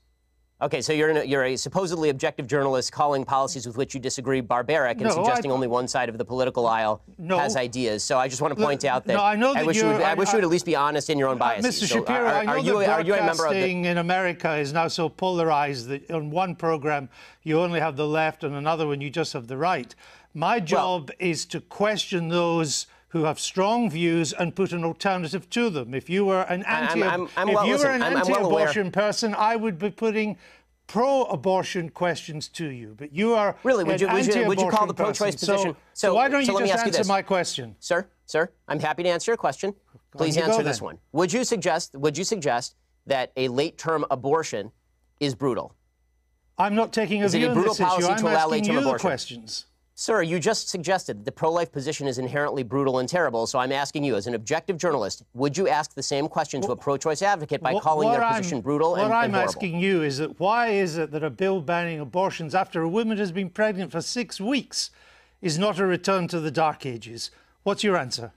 Okay, 0.62 0.79
so 0.79 0.93
you're, 0.93 1.10
a, 1.10 1.25
you're 1.25 1.43
a 1.43 1.55
supposedly 1.55 2.10
objective 2.10 2.45
journalist 2.45 2.91
calling 2.91 3.25
policies 3.25 3.65
with 3.65 3.77
which 3.77 3.95
you 3.95 4.00
disagree 4.00 4.41
barbaric 4.41 4.98
and 4.98 5.05
no, 5.05 5.15
suggesting 5.15 5.50
I, 5.50 5.55
only 5.55 5.67
one 5.67 5.88
side 5.88 6.07
of 6.07 6.19
the 6.19 6.25
political 6.25 6.67
aisle 6.67 7.01
no, 7.17 7.39
has 7.39 7.55
ideas. 7.55 8.03
So 8.03 8.19
I 8.19 8.27
just 8.27 8.43
want 8.43 8.55
to 8.55 8.63
point 8.63 8.86
out 8.86 9.05
that, 9.05 9.15
no, 9.15 9.24
I, 9.24 9.36
know 9.36 9.55
that 9.55 9.63
I 9.63 9.63
wish, 9.63 9.77
you 9.77 9.88
would, 9.88 10.01
I, 10.01 10.12
I, 10.12 10.13
wish 10.13 10.31
you 10.31 10.38
would 10.38 10.43
at 10.43 10.51
least 10.51 10.67
be 10.67 10.75
honest 10.75 11.10
in 11.10 11.17
your 11.17 11.29
own 11.29 11.38
uh, 11.38 11.39
biases. 11.39 11.81
Mr. 11.81 11.88
So 11.88 11.95
Shapiro, 11.95 12.19
are, 12.19 12.25
are, 12.27 12.33
I 12.41 12.62
know 12.62 12.79
you, 12.79 12.86
that 12.86 13.05
broadcasting 13.07 13.86
in 13.86 13.98
America 13.98 14.55
is 14.55 14.71
now 14.71 14.88
so 14.88 15.10
polarized 15.10 15.88
that 15.88 16.12
on 16.12 16.29
one 16.29 16.55
program 16.55 17.10
you 17.41 17.60
only 17.60 17.79
have 17.79 17.95
the 17.95 18.07
left 18.07 18.43
and 18.43 18.53
another 18.53 18.86
one 18.86 19.01
you 19.01 19.10
just 19.10 19.33
have 19.33 19.48
the 19.48 19.57
right. 19.57 19.95
My 20.33 20.59
job 20.59 21.09
well, 21.09 21.29
is 21.29 21.45
to 21.47 21.61
question 21.61 22.29
those 22.29 22.88
who 23.09 23.25
have 23.25 23.39
strong 23.39 23.89
views 23.89 24.31
and 24.31 24.55
put 24.55 24.71
an 24.71 24.85
alternative 24.85 25.50
to 25.50 25.69
them. 25.69 25.93
If 25.93 26.09
you 26.09 26.25
were 26.25 26.43
an 26.43 26.63
anti, 26.63 27.03
I'm, 27.03 27.23
I'm, 27.23 27.29
I'm 27.35 27.50
if 27.50 27.55
well, 27.55 27.65
you 27.65 27.73
listen, 27.73 27.89
were 27.89 27.95
an 27.95 28.03
anti-abortion 28.03 28.83
well 28.83 28.91
person, 28.91 29.35
I 29.35 29.57
would 29.57 29.77
be 29.77 29.89
putting 29.89 30.38
pro-abortion 30.88 31.89
questions 31.89 32.47
to 32.50 32.67
you, 32.67 32.95
but 32.97 33.13
you 33.13 33.33
are 33.33 33.57
really. 33.63 33.83
Would 33.83 34.00
you, 34.00 34.07
would 34.07 34.25
you, 34.25 34.47
would 34.47 34.61
you 34.61 34.69
call 34.69 34.88
the 34.88 34.93
pro-choice 34.93 35.35
position? 35.35 35.73
So, 35.73 35.77
so, 35.93 36.15
why 36.15 36.29
don't 36.29 36.45
so 36.45 36.59
you 36.59 36.67
just 36.67 36.85
answer 36.85 37.01
you 37.01 37.07
my 37.07 37.21
question, 37.21 37.75
sir? 37.79 38.07
Sir, 38.25 38.50
I'm 38.69 38.79
happy 38.79 39.03
to 39.03 39.09
answer 39.09 39.31
your 39.31 39.38
question. 39.38 39.73
Please 40.15 40.38
answer 40.38 40.59
go, 40.59 40.63
this 40.63 40.79
then. 40.79 40.85
one. 40.85 40.97
Would 41.11 41.33
you 41.33 41.43
suggest? 41.43 41.93
Would 41.95 42.17
you 42.17 42.23
suggest 42.23 42.75
that 43.07 43.33
a 43.35 43.50
late-term 43.50 44.05
abortion 44.09 44.71
is 45.19 45.35
brutal? 45.35 45.75
I'm 46.57 46.75
not 46.75 46.93
taking 46.93 47.23
a 47.23 47.25
is 47.25 47.33
view 47.33 47.50
on 47.50 47.61
this 47.61 47.79
issue. 47.79 47.85
I'm 47.88 48.25
asking 48.25 48.65
you 48.65 48.81
the 48.81 48.97
questions. 48.97 49.65
Sir, 50.01 50.24
you 50.24 50.39
just 50.39 50.67
suggested 50.67 51.20
that 51.20 51.25
the 51.25 51.31
pro 51.31 51.51
life 51.51 51.72
position 51.72 52.08
is 52.08 52.17
inherently 52.17 52.63
brutal 52.63 52.98
and 52.98 53.08
terrible, 53.08 53.46
so 53.46 53.60
I'm 53.60 53.72
asking 53.72 54.03
you, 54.03 54.15
as 54.15 54.25
an 54.25 54.34
objective 54.34 54.75
journalist, 54.75 55.22
would 55.36 55.55
you 55.55 55.67
ask 55.67 55.93
the 55.93 56.01
same 56.01 56.27
question 56.27 56.60
to 56.63 56.72
a 56.72 56.75
pro 56.75 56.98
choice 56.98 57.22
advocate 57.22 57.62
by 57.62 57.77
calling 57.77 58.10
their 58.10 58.24
I'm, 58.24 58.38
position 58.38 58.62
brutal 58.62 58.96
and, 58.96 59.01
terrible? 59.01 59.15
What 59.15 59.25
I'm 59.25 59.36
asking 59.36 59.79
you 59.79 60.01
is 60.01 60.17
that 60.17 60.39
why 60.39 60.70
is 60.70 60.98
it 60.98 61.12
that 61.12 61.24
a 61.24 61.29
bill 61.29 61.62
banning 61.62 62.00
abortions 62.00 62.55
after 62.55 62.81
a 62.81 62.89
woman 62.89 63.20
has 63.20 63.31
been 63.31 63.51
pregnant 63.51 63.91
for 63.91 64.01
six 64.01 64.41
weeks 64.41 64.89
is 65.39 65.60
not 65.60 65.77
a 65.77 65.86
return 65.86 66.27
to 66.29 66.39
the 66.39 66.50
dark 66.50 66.84
ages? 66.84 67.29
What's 67.62 67.84
your 67.84 67.96
answer? 67.96 68.31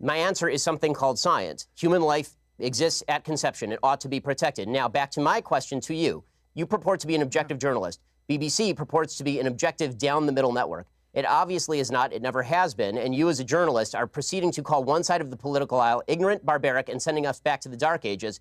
My 0.00 0.16
answer 0.16 0.48
is 0.48 0.62
something 0.62 0.94
called 0.94 1.18
science. 1.18 1.66
Human 1.76 2.00
life 2.00 2.30
exists 2.58 3.02
at 3.08 3.24
conception, 3.24 3.72
it 3.72 3.78
ought 3.82 4.00
to 4.00 4.08
be 4.08 4.20
protected. 4.20 4.68
Now, 4.68 4.88
back 4.88 5.10
to 5.10 5.20
my 5.20 5.42
question 5.42 5.82
to 5.82 5.94
you. 5.94 6.24
You 6.54 6.64
purport 6.64 7.00
to 7.00 7.06
be 7.06 7.14
an 7.14 7.20
objective 7.20 7.58
journalist. 7.58 8.00
BBC 8.28 8.76
purports 8.76 9.16
to 9.16 9.24
be 9.24 9.40
an 9.40 9.46
objective 9.46 9.96
down 9.96 10.26
the 10.26 10.32
middle 10.32 10.52
network. 10.52 10.86
It 11.14 11.24
obviously 11.24 11.80
is 11.80 11.90
not. 11.90 12.12
It 12.12 12.20
never 12.20 12.42
has 12.42 12.74
been. 12.74 12.98
And 12.98 13.14
you, 13.14 13.30
as 13.30 13.40
a 13.40 13.44
journalist, 13.44 13.94
are 13.94 14.06
proceeding 14.06 14.52
to 14.52 14.62
call 14.62 14.84
one 14.84 15.02
side 15.02 15.22
of 15.22 15.30
the 15.30 15.36
political 15.36 15.80
aisle 15.80 16.02
ignorant, 16.06 16.44
barbaric, 16.44 16.90
and 16.90 17.00
sending 17.00 17.26
us 17.26 17.40
back 17.40 17.60
to 17.62 17.70
the 17.70 17.76
dark 17.76 18.04
ages. 18.04 18.40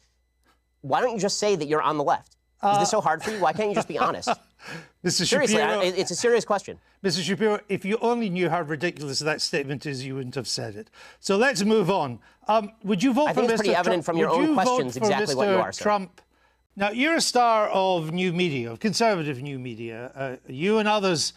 Why 0.81 0.99
don't 0.99 1.13
you 1.13 1.19
just 1.19 1.37
say 1.37 1.55
that 1.55 1.67
you're 1.67 1.81
on 1.81 1.97
the 1.97 2.03
left? 2.03 2.33
Is 2.33 2.63
uh, 2.63 2.79
this 2.79 2.91
so 2.91 2.99
hard 2.99 3.23
for 3.23 3.31
you? 3.31 3.39
Why 3.39 3.53
can't 3.53 3.69
you 3.69 3.75
just 3.75 3.87
be 3.87 3.97
honest? 3.97 4.29
Mr. 5.05 5.25
Seriously, 5.25 5.57
Shapiro, 5.57 5.81
I, 5.81 5.85
it's 5.85 6.11
a 6.11 6.15
serious 6.15 6.43
question. 6.43 6.79
Mr. 7.03 7.21
Shapiro, 7.23 7.59
if 7.69 7.85
you 7.85 7.97
only 8.01 8.29
knew 8.29 8.49
how 8.49 8.61
ridiculous 8.61 9.19
that 9.19 9.41
statement 9.41 9.85
is, 9.85 10.05
you 10.05 10.15
wouldn't 10.15 10.35
have 10.35 10.47
said 10.47 10.75
it. 10.75 10.89
So 11.19 11.37
let's 11.37 11.63
move 11.63 11.89
on. 11.89 12.19
Um, 12.47 12.71
would 12.83 13.01
you 13.01 13.13
vote 13.13 13.29
I 13.29 13.33
for 13.33 13.41
think 13.41 13.51
Mr. 13.51 13.53
it's 13.53 13.61
pretty 13.61 13.75
evident 13.75 14.05
from 14.05 14.17
your 14.17 14.29
would 14.29 14.49
own 14.49 14.53
questions 14.55 14.97
exactly 14.97 15.35
Mr. 15.35 15.37
what 15.37 15.49
you 15.49 15.55
are, 15.57 15.71
sir. 15.71 15.83
Trump 15.83 16.21
now, 16.79 16.91
you're 16.91 17.15
a 17.15 17.21
star 17.21 17.69
of 17.69 18.11
new 18.11 18.31
media, 18.31 18.71
of 18.71 18.79
conservative 18.79 19.41
new 19.41 19.57
media. 19.57 20.11
Uh, 20.13 20.35
you 20.47 20.77
and 20.77 20.87
others 20.87 21.33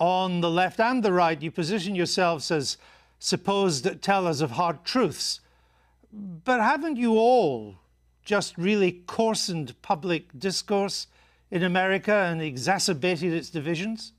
on 0.00 0.40
the 0.40 0.50
left 0.50 0.80
and 0.80 1.00
the 1.00 1.12
right, 1.12 1.40
you 1.40 1.52
position 1.52 1.94
yourselves 1.94 2.50
as 2.50 2.76
supposed 3.20 4.02
tellers 4.02 4.40
of 4.40 4.50
hard 4.50 4.84
truths. 4.84 5.38
But 6.12 6.60
haven't 6.60 6.96
you 6.96 7.12
all 7.12 7.76
just 8.24 8.58
really 8.58 8.90
coarsened 9.06 9.80
public 9.80 10.36
discourse 10.36 11.06
in 11.52 11.62
America 11.62 12.12
and 12.12 12.42
exacerbated 12.42 13.32
its 13.32 13.48
divisions? 13.48 14.12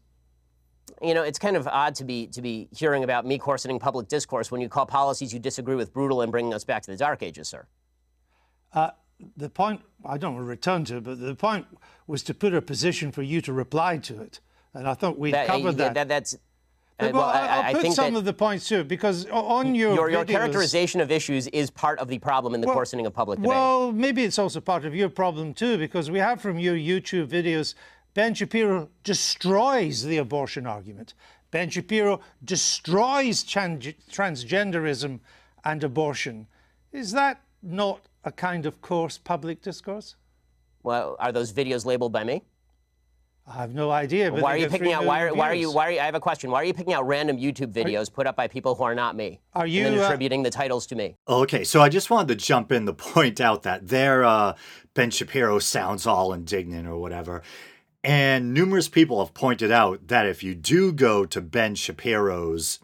You 1.01 1.13
know, 1.13 1.23
it's 1.23 1.39
kind 1.39 1.57
of 1.57 1.67
odd 1.67 1.95
to 1.95 2.05
be 2.05 2.27
to 2.27 2.41
be 2.41 2.69
hearing 2.73 3.03
about 3.03 3.25
me 3.25 3.37
coarsening 3.37 3.77
public 3.77 4.07
discourse 4.07 4.51
when 4.51 4.61
you 4.61 4.69
call 4.69 4.85
policies 4.85 5.33
you 5.33 5.39
disagree 5.39 5.75
with 5.75 5.91
brutal 5.91 6.21
and 6.21 6.31
bringing 6.31 6.53
us 6.53 6.63
back 6.63 6.83
to 6.83 6.91
the 6.91 6.97
dark 6.97 7.23
ages, 7.23 7.49
sir. 7.49 7.65
Uh, 8.71 8.91
the 9.37 9.49
point, 9.49 9.81
I 10.05 10.17
don't 10.17 10.35
want 10.35 10.45
to 10.45 10.49
return 10.49 10.85
to 10.85 10.97
it, 10.97 11.03
but 11.03 11.19
the 11.19 11.35
point 11.35 11.65
was 12.07 12.23
to 12.23 12.33
put 12.33 12.53
a 12.53 12.61
position 12.61 13.11
for 13.11 13.21
you 13.21 13.41
to 13.41 13.53
reply 13.53 13.97
to 13.97 14.21
it. 14.21 14.39
And 14.73 14.87
I 14.87 14.93
thought 14.93 15.17
we 15.17 15.31
covered 15.31 15.77
that. 15.77 15.93
that. 15.95 16.07
That's. 16.07 16.35
Uh, 16.99 17.09
well, 17.13 17.23
I, 17.23 17.69
I, 17.69 17.73
put 17.73 17.93
some 17.93 18.15
of 18.15 18.25
the 18.25 18.33
points 18.33 18.67
too, 18.67 18.83
because 18.83 19.25
on 19.27 19.73
your 19.73 19.95
your, 19.95 20.09
your 20.11 20.25
characterization 20.25 21.01
of 21.01 21.09
issues 21.09 21.47
is 21.47 21.71
part 21.71 21.97
of 21.97 22.07
the 22.07 22.19
problem 22.19 22.53
in 22.53 22.61
the 22.61 22.67
well, 22.67 22.75
coarsening 22.75 23.07
of 23.07 23.13
public 23.13 23.37
debate. 23.37 23.49
Well, 23.49 23.91
maybe 23.91 24.23
it's 24.23 24.37
also 24.37 24.61
part 24.61 24.85
of 24.85 24.93
your 24.93 25.09
problem 25.09 25.55
too, 25.55 25.79
because 25.79 26.11
we 26.11 26.19
have 26.19 26.41
from 26.41 26.59
your 26.59 26.75
YouTube 26.75 27.27
videos 27.27 27.73
Ben 28.13 28.33
Shapiro 28.33 28.89
destroys 29.03 30.03
the 30.03 30.17
abortion 30.17 30.67
argument. 30.67 31.13
Ben 31.49 31.69
Shapiro 31.69 32.21
destroys 32.43 33.43
tran- 33.43 33.95
transgenderism 34.09 35.19
and 35.63 35.83
abortion. 35.83 36.47
Is 36.91 37.11
that 37.13 37.41
not 37.61 38.01
a 38.23 38.31
kind 38.31 38.65
of 38.65 38.81
coarse 38.81 39.17
public 39.17 39.61
discourse? 39.61 40.15
Well, 40.83 41.15
are 41.19 41.31
those 41.31 41.53
videos 41.53 41.85
labeled 41.85 42.11
by 42.11 42.23
me? 42.23 42.43
I 43.47 43.53
have 43.53 43.73
no 43.73 43.89
idea. 43.89 44.31
why 44.31 44.53
are 44.53 44.57
you 44.57 44.69
picking 44.69 44.93
out? 44.93 45.03
Why 45.03 45.23
are, 45.23 45.33
why 45.33 45.49
are, 45.49 45.55
you? 45.55 45.71
Why 45.71 45.87
are 45.87 45.91
you? 45.91 45.99
I 45.99 46.05
have 46.05 46.15
a 46.15 46.19
question. 46.19 46.51
Why 46.51 46.61
are 46.61 46.63
you 46.63 46.73
picking 46.73 46.93
out 46.93 47.07
random 47.07 47.37
YouTube 47.37 47.73
videos 47.73 48.07
you, 48.07 48.13
put 48.13 48.27
up 48.27 48.35
by 48.35 48.47
people 48.47 48.75
who 48.75 48.83
are 48.83 48.95
not 48.95 49.15
me? 49.15 49.41
Are 49.53 49.65
you 49.65 49.85
and 49.87 49.95
then 49.95 50.03
uh, 50.03 50.05
attributing 50.05 50.41
uh, 50.41 50.43
the 50.43 50.51
titles 50.51 50.85
to 50.87 50.95
me? 50.95 51.15
Okay, 51.27 51.63
so 51.63 51.81
I 51.81 51.89
just 51.89 52.09
wanted 52.09 52.27
to 52.29 52.35
jump 52.35 52.71
in 52.71 52.85
to 52.85 52.93
point 53.13 53.41
out 53.41 53.63
that 53.63 53.87
there, 53.87 54.23
uh, 54.23 54.55
Ben 54.93 55.09
Shapiro 55.09 55.59
sounds 55.59 56.05
all 56.05 56.33
indignant 56.33 56.87
or 56.87 56.97
whatever, 56.97 57.41
and 58.03 58.53
numerous 58.53 58.87
people 58.87 59.23
have 59.23 59.33
pointed 59.33 59.71
out 59.71 60.07
that 60.07 60.27
if 60.27 60.43
you 60.43 60.55
do 60.55 60.91
go 60.93 61.25
to 61.25 61.41
Ben 61.41 61.75
Shapiro's 61.75 62.79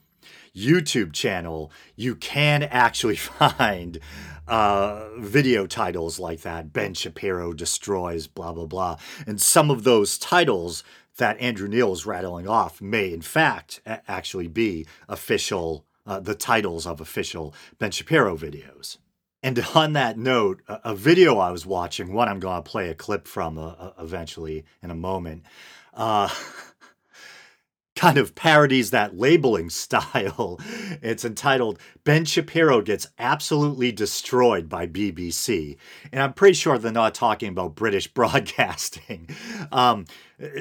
YouTube 0.55 1.13
channel, 1.13 1.71
you 1.95 2.15
can 2.15 2.63
actually 2.71 3.15
find 3.15 3.99
uh, 4.47 5.09
video 5.17 5.67
titles 5.67 6.19
like 6.19 6.41
that 6.41 6.73
Ben 6.73 6.93
Shapiro 6.93 7.53
destroys, 7.53 8.27
blah, 8.27 8.53
blah, 8.53 8.65
blah. 8.65 8.97
And 9.25 9.41
some 9.41 9.69
of 9.69 9.83
those 9.83 10.17
titles 10.17 10.83
that 11.17 11.39
Andrew 11.39 11.67
Neil 11.67 11.91
is 11.91 12.05
rattling 12.05 12.47
off 12.47 12.81
may, 12.81 13.11
in 13.11 13.21
fact, 13.21 13.81
a- 13.85 14.09
actually 14.09 14.47
be 14.47 14.85
official, 15.09 15.85
uh, 16.05 16.19
the 16.19 16.35
titles 16.35 16.85
of 16.85 17.01
official 17.01 17.53
Ben 17.79 17.91
Shapiro 17.91 18.37
videos. 18.37 18.97
And 19.43 19.59
on 19.75 19.93
that 19.93 20.17
note, 20.17 20.61
a, 20.67 20.91
a 20.91 20.95
video 20.95 21.37
I 21.37 21.51
was 21.51 21.65
watching, 21.65 22.13
one 22.13 22.27
I'm 22.27 22.39
going 22.39 22.61
to 22.61 22.69
play 22.69 22.89
a 22.89 22.95
clip 22.95 23.27
from 23.27 23.57
uh, 23.57 23.67
uh 23.67 23.91
eventually 23.99 24.65
in 24.81 24.91
a 24.91 24.95
moment. 24.95 25.43
Uh, 27.97 28.07
kind 28.07 28.17
of 28.17 28.35
parodies 28.35 28.91
that 28.91 29.17
labeling 29.17 29.69
style. 29.71 30.59
It's 31.01 31.25
entitled 31.25 31.79
Ben 32.03 32.25
Shapiro 32.25 32.81
Gets 32.81 33.07
Absolutely 33.19 33.91
Destroyed 33.91 34.69
by 34.69 34.87
BBC. 34.87 35.77
And 36.11 36.21
I'm 36.21 36.33
pretty 36.33 36.53
sure 36.53 36.77
they're 36.77 36.91
not 36.91 37.15
talking 37.15 37.49
about 37.49 37.75
British 37.75 38.07
broadcasting. 38.13 39.29
Um, 39.71 40.05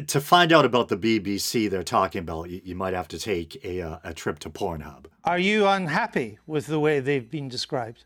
to 0.07 0.21
find 0.21 0.53
out 0.53 0.65
about 0.65 0.89
the 0.89 0.97
BBC 0.97 1.69
they're 1.71 1.83
talking 1.83 2.21
about, 2.21 2.51
you, 2.51 2.61
you 2.65 2.75
might 2.75 2.95
have 2.95 3.09
to 3.09 3.19
take 3.19 3.65
a, 3.65 3.83
uh, 3.83 3.99
a 4.05 4.15
trip 4.15 4.39
to 4.41 4.51
Pornhub. 4.51 5.07
Are 5.25 5.39
you 5.39 5.67
unhappy 5.67 6.39
with 6.47 6.67
the 6.67 6.81
way 6.81 7.01
they've 7.01 7.31
been 7.31 7.49
described? 7.49 8.05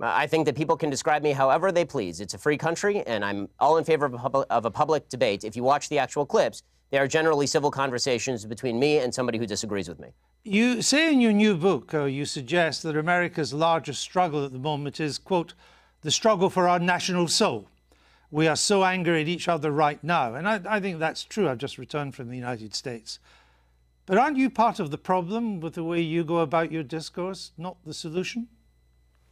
I 0.00 0.28
think 0.28 0.46
that 0.46 0.54
people 0.54 0.76
can 0.76 0.90
describe 0.90 1.24
me 1.24 1.32
however 1.32 1.72
they 1.72 1.84
please. 1.84 2.20
It's 2.20 2.34
a 2.34 2.38
free 2.38 2.56
country, 2.56 3.04
and 3.04 3.24
I'm 3.24 3.48
all 3.58 3.78
in 3.78 3.84
favor 3.84 4.06
of 4.06 4.14
a, 4.14 4.18
public, 4.18 4.46
of 4.48 4.64
a 4.64 4.70
public 4.70 5.08
debate. 5.08 5.42
If 5.42 5.56
you 5.56 5.64
watch 5.64 5.88
the 5.88 5.98
actual 5.98 6.24
clips, 6.24 6.62
they 6.90 6.98
are 6.98 7.08
generally 7.08 7.46
civil 7.46 7.70
conversations 7.70 8.44
between 8.44 8.78
me 8.78 8.98
and 8.98 9.14
somebody 9.14 9.38
who 9.38 9.46
disagrees 9.46 9.88
with 9.88 9.98
me. 9.98 10.08
You 10.44 10.80
say 10.82 11.12
in 11.12 11.20
your 11.20 11.32
new 11.32 11.56
book, 11.56 11.92
uh, 11.92 12.04
you 12.04 12.24
suggest 12.24 12.82
that 12.84 12.96
America's 12.96 13.52
largest 13.52 14.00
struggle 14.00 14.44
at 14.44 14.52
the 14.52 14.58
moment 14.58 15.00
is, 15.00 15.18
quote, 15.18 15.54
the 16.02 16.10
struggle 16.10 16.48
for 16.48 16.68
our 16.68 16.78
national 16.78 17.28
soul. 17.28 17.68
We 18.30 18.46
are 18.46 18.56
so 18.56 18.84
angry 18.84 19.20
at 19.20 19.28
each 19.28 19.48
other 19.48 19.70
right 19.70 20.02
now. 20.02 20.34
And 20.34 20.48
I, 20.48 20.60
I 20.68 20.80
think 20.80 20.98
that's 20.98 21.24
true. 21.24 21.48
I've 21.48 21.58
just 21.58 21.78
returned 21.78 22.14
from 22.14 22.28
the 22.28 22.36
United 22.36 22.74
States. 22.74 23.18
But 24.06 24.16
aren't 24.16 24.38
you 24.38 24.48
part 24.48 24.80
of 24.80 24.90
the 24.90 24.98
problem 24.98 25.60
with 25.60 25.74
the 25.74 25.84
way 25.84 26.00
you 26.00 26.24
go 26.24 26.38
about 26.38 26.72
your 26.72 26.82
discourse, 26.82 27.52
not 27.58 27.76
the 27.84 27.92
solution? 27.92 28.48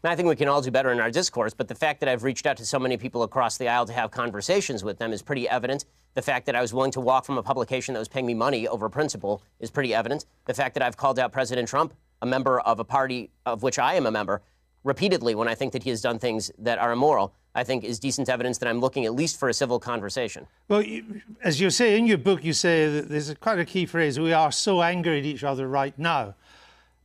I 0.04 0.14
think 0.14 0.28
we 0.28 0.36
can 0.36 0.48
all 0.48 0.60
do 0.60 0.70
better 0.70 0.92
in 0.92 1.00
our 1.00 1.10
discourse, 1.10 1.54
but 1.54 1.66
the 1.66 1.74
fact 1.74 2.00
that 2.00 2.08
I've 2.08 2.22
reached 2.22 2.46
out 2.46 2.58
to 2.58 2.66
so 2.66 2.78
many 2.78 2.96
people 2.96 3.22
across 3.22 3.56
the 3.56 3.68
aisle 3.68 3.86
to 3.86 3.92
have 3.92 4.10
conversations 4.10 4.84
with 4.84 4.98
them 4.98 5.12
is 5.12 5.22
pretty 5.22 5.48
evident. 5.48 5.84
The 6.16 6.22
fact 6.22 6.46
that 6.46 6.56
I 6.56 6.62
was 6.62 6.72
willing 6.72 6.92
to 6.92 7.00
walk 7.02 7.26
from 7.26 7.36
a 7.36 7.42
publication 7.42 7.92
that 7.92 7.98
was 7.98 8.08
paying 8.08 8.24
me 8.24 8.32
money 8.32 8.66
over 8.66 8.88
principle 8.88 9.42
is 9.60 9.70
pretty 9.70 9.92
evident. 9.92 10.24
The 10.46 10.54
fact 10.54 10.72
that 10.72 10.82
I've 10.82 10.96
called 10.96 11.18
out 11.18 11.30
President 11.30 11.68
Trump, 11.68 11.92
a 12.22 12.26
member 12.26 12.58
of 12.60 12.80
a 12.80 12.84
party 12.84 13.28
of 13.44 13.62
which 13.62 13.78
I 13.78 13.96
am 13.96 14.06
a 14.06 14.10
member, 14.10 14.40
repeatedly 14.82 15.34
when 15.34 15.46
I 15.46 15.54
think 15.54 15.74
that 15.74 15.82
he 15.82 15.90
has 15.90 16.00
done 16.00 16.18
things 16.18 16.50
that 16.56 16.78
are 16.78 16.90
immoral, 16.90 17.34
I 17.54 17.64
think 17.64 17.84
is 17.84 17.98
decent 17.98 18.30
evidence 18.30 18.56
that 18.58 18.66
I'm 18.66 18.80
looking 18.80 19.04
at 19.04 19.14
least 19.14 19.38
for 19.38 19.50
a 19.50 19.52
civil 19.52 19.78
conversation. 19.78 20.46
Well, 20.68 20.80
you, 20.80 21.20
as 21.44 21.60
you 21.60 21.68
say 21.68 21.98
in 21.98 22.06
your 22.06 22.16
book, 22.16 22.42
you 22.42 22.54
say 22.54 22.88
that 22.88 23.10
there's 23.10 23.34
quite 23.34 23.58
a 23.58 23.66
key 23.66 23.84
phrase 23.84 24.18
we 24.18 24.32
are 24.32 24.50
so 24.50 24.80
angry 24.80 25.18
at 25.18 25.26
each 25.26 25.44
other 25.44 25.68
right 25.68 25.98
now. 25.98 26.34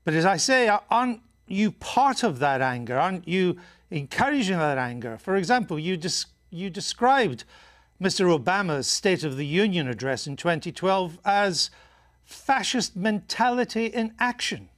But 0.05 0.13
as 0.13 0.23
I 0.23 0.37
say, 0.37 0.69
aren't 0.89 1.19
you 1.47 1.73
part 1.73 2.23
of 2.23 2.39
that 2.39 2.61
anger? 2.61 2.97
Aren't 2.97 3.27
you 3.27 3.57
encouraging 3.89 4.57
that 4.57 4.77
anger? 4.77 5.17
For 5.17 5.35
example, 5.35 5.77
you, 5.77 5.97
des- 5.97 6.27
you 6.49 6.69
described 6.69 7.43
Mr. 8.01 8.35
Obama's 8.35 8.87
State 8.87 9.23
of 9.23 9.37
the 9.37 9.45
Union 9.45 9.87
address 9.87 10.25
in 10.25 10.35
2012 10.35 11.19
as 11.23 11.69
fascist 12.23 12.95
mentality 12.95 13.85
in 13.85 14.11
action. 14.17 14.69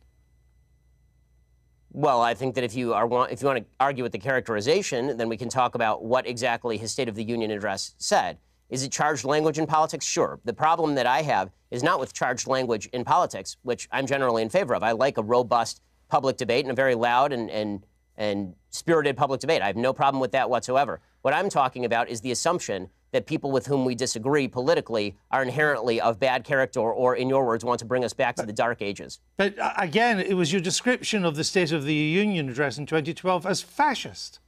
Well, 1.93 2.21
I 2.21 2.34
think 2.34 2.56
that 2.56 2.65
if 2.65 2.76
you 2.76 2.93
are 2.93 3.06
if 3.30 3.41
you 3.41 3.47
want 3.47 3.60
to 3.60 3.65
argue 3.80 4.04
with 4.04 4.12
the 4.12 4.19
characterization, 4.19 5.15
then 5.15 5.30
we 5.30 5.38
can 5.38 5.47
talk 5.47 5.74
about 5.74 6.04
what 6.04 6.28
exactly 6.28 6.78
his 6.78 6.91
State 6.91 7.08
of 7.08 7.15
the 7.15 7.24
Union 7.24 7.50
address 7.50 7.95
said. 7.97 8.39
Is 8.69 8.84
it 8.84 8.91
charged 8.91 9.24
language 9.24 9.58
in 9.58 9.67
politics? 9.67 10.06
Sure. 10.06 10.41
The 10.43 10.54
problem 10.54 10.95
that 10.95 11.06
I 11.06 11.21
have 11.21 11.50
is 11.71 11.82
not 11.82 12.02
with 12.02 12.12
charged 12.12 12.47
language 12.47 12.88
in 12.88 13.06
politics, 13.06 13.56
which 13.62 13.88
I'm 13.89 14.06
generally 14.06 14.41
in 14.41 14.50
favor 14.50 14.76
of. 14.76 14.84
I 14.84 14.91
like 14.91 15.17
a 15.17 15.24
robust 15.24 15.82
public 16.10 16.36
debate 16.36 16.65
and 16.65 16.71
a 16.71 16.76
very 16.76 16.95
loud 16.95 17.32
and, 17.32 17.50
and, 17.50 17.86
and 18.17 18.54
spirited 18.69 19.15
public 19.15 19.39
debate. 19.39 19.62
I 19.62 19.67
have 19.67 19.78
no 19.78 19.93
problem 19.93 20.19
with 20.19 20.34
that 20.34 20.50
whatsoever. 20.50 21.00
What 21.21 21.34
I'm 21.34 21.50
talking 21.50 21.86
about 21.86 22.10
is 22.10 22.19
the 22.19 22.32
assumption 22.32 22.89
that 23.13 23.28
people 23.28 23.52
with 23.52 23.67
whom 23.67 23.86
we 23.86 23.93
disagree 23.95 24.47
politically 24.47 25.15
are 25.32 25.43
inherently 25.43 26.02
of 26.02 26.19
bad 26.19 26.43
character 26.43 26.82
or, 26.82 27.15
in 27.15 27.30
your 27.30 27.45
words, 27.45 27.63
want 27.63 27.80
to 27.80 27.86
bring 27.86 28.04
us 28.04 28.12
back 28.12 28.36
to 28.36 28.45
the 28.45 28.52
dark 28.52 28.82
ages. 28.82 29.19
But 29.38 29.58
uh, 29.58 29.71
again, 29.78 30.19
it 30.19 30.34
was 30.34 30.52
your 30.52 30.62
description 30.62 31.23
of 31.23 31.36
the 31.36 31.43
State 31.43 31.71
of 31.71 31.86
the 31.86 31.93
Union 31.93 32.49
address 32.49 32.80
in 32.80 32.88
2012 32.88 33.45
as 33.45 33.62
fascist. 33.62 34.39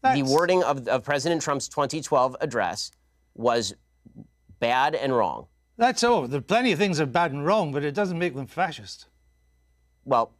That's... 0.00 0.16
The 0.18 0.34
wording 0.34 0.64
of, 0.64 0.88
of 0.88 1.04
President 1.04 1.42
Trump's 1.42 1.68
2012 1.68 2.34
address 2.40 2.92
was 3.34 3.74
bad 4.58 4.94
and 4.94 5.14
wrong. 5.14 5.46
That's 5.76 6.02
all. 6.02 6.26
There 6.26 6.38
are 6.38 6.42
plenty 6.42 6.72
of 6.72 6.78
things 6.78 6.96
that 6.96 7.04
are 7.04 7.06
bad 7.06 7.32
and 7.32 7.44
wrong, 7.44 7.72
but 7.72 7.84
it 7.84 7.94
doesn't 7.94 8.18
make 8.18 8.34
them 8.34 8.46
fascist. 8.46 9.06
Well, 10.06 10.32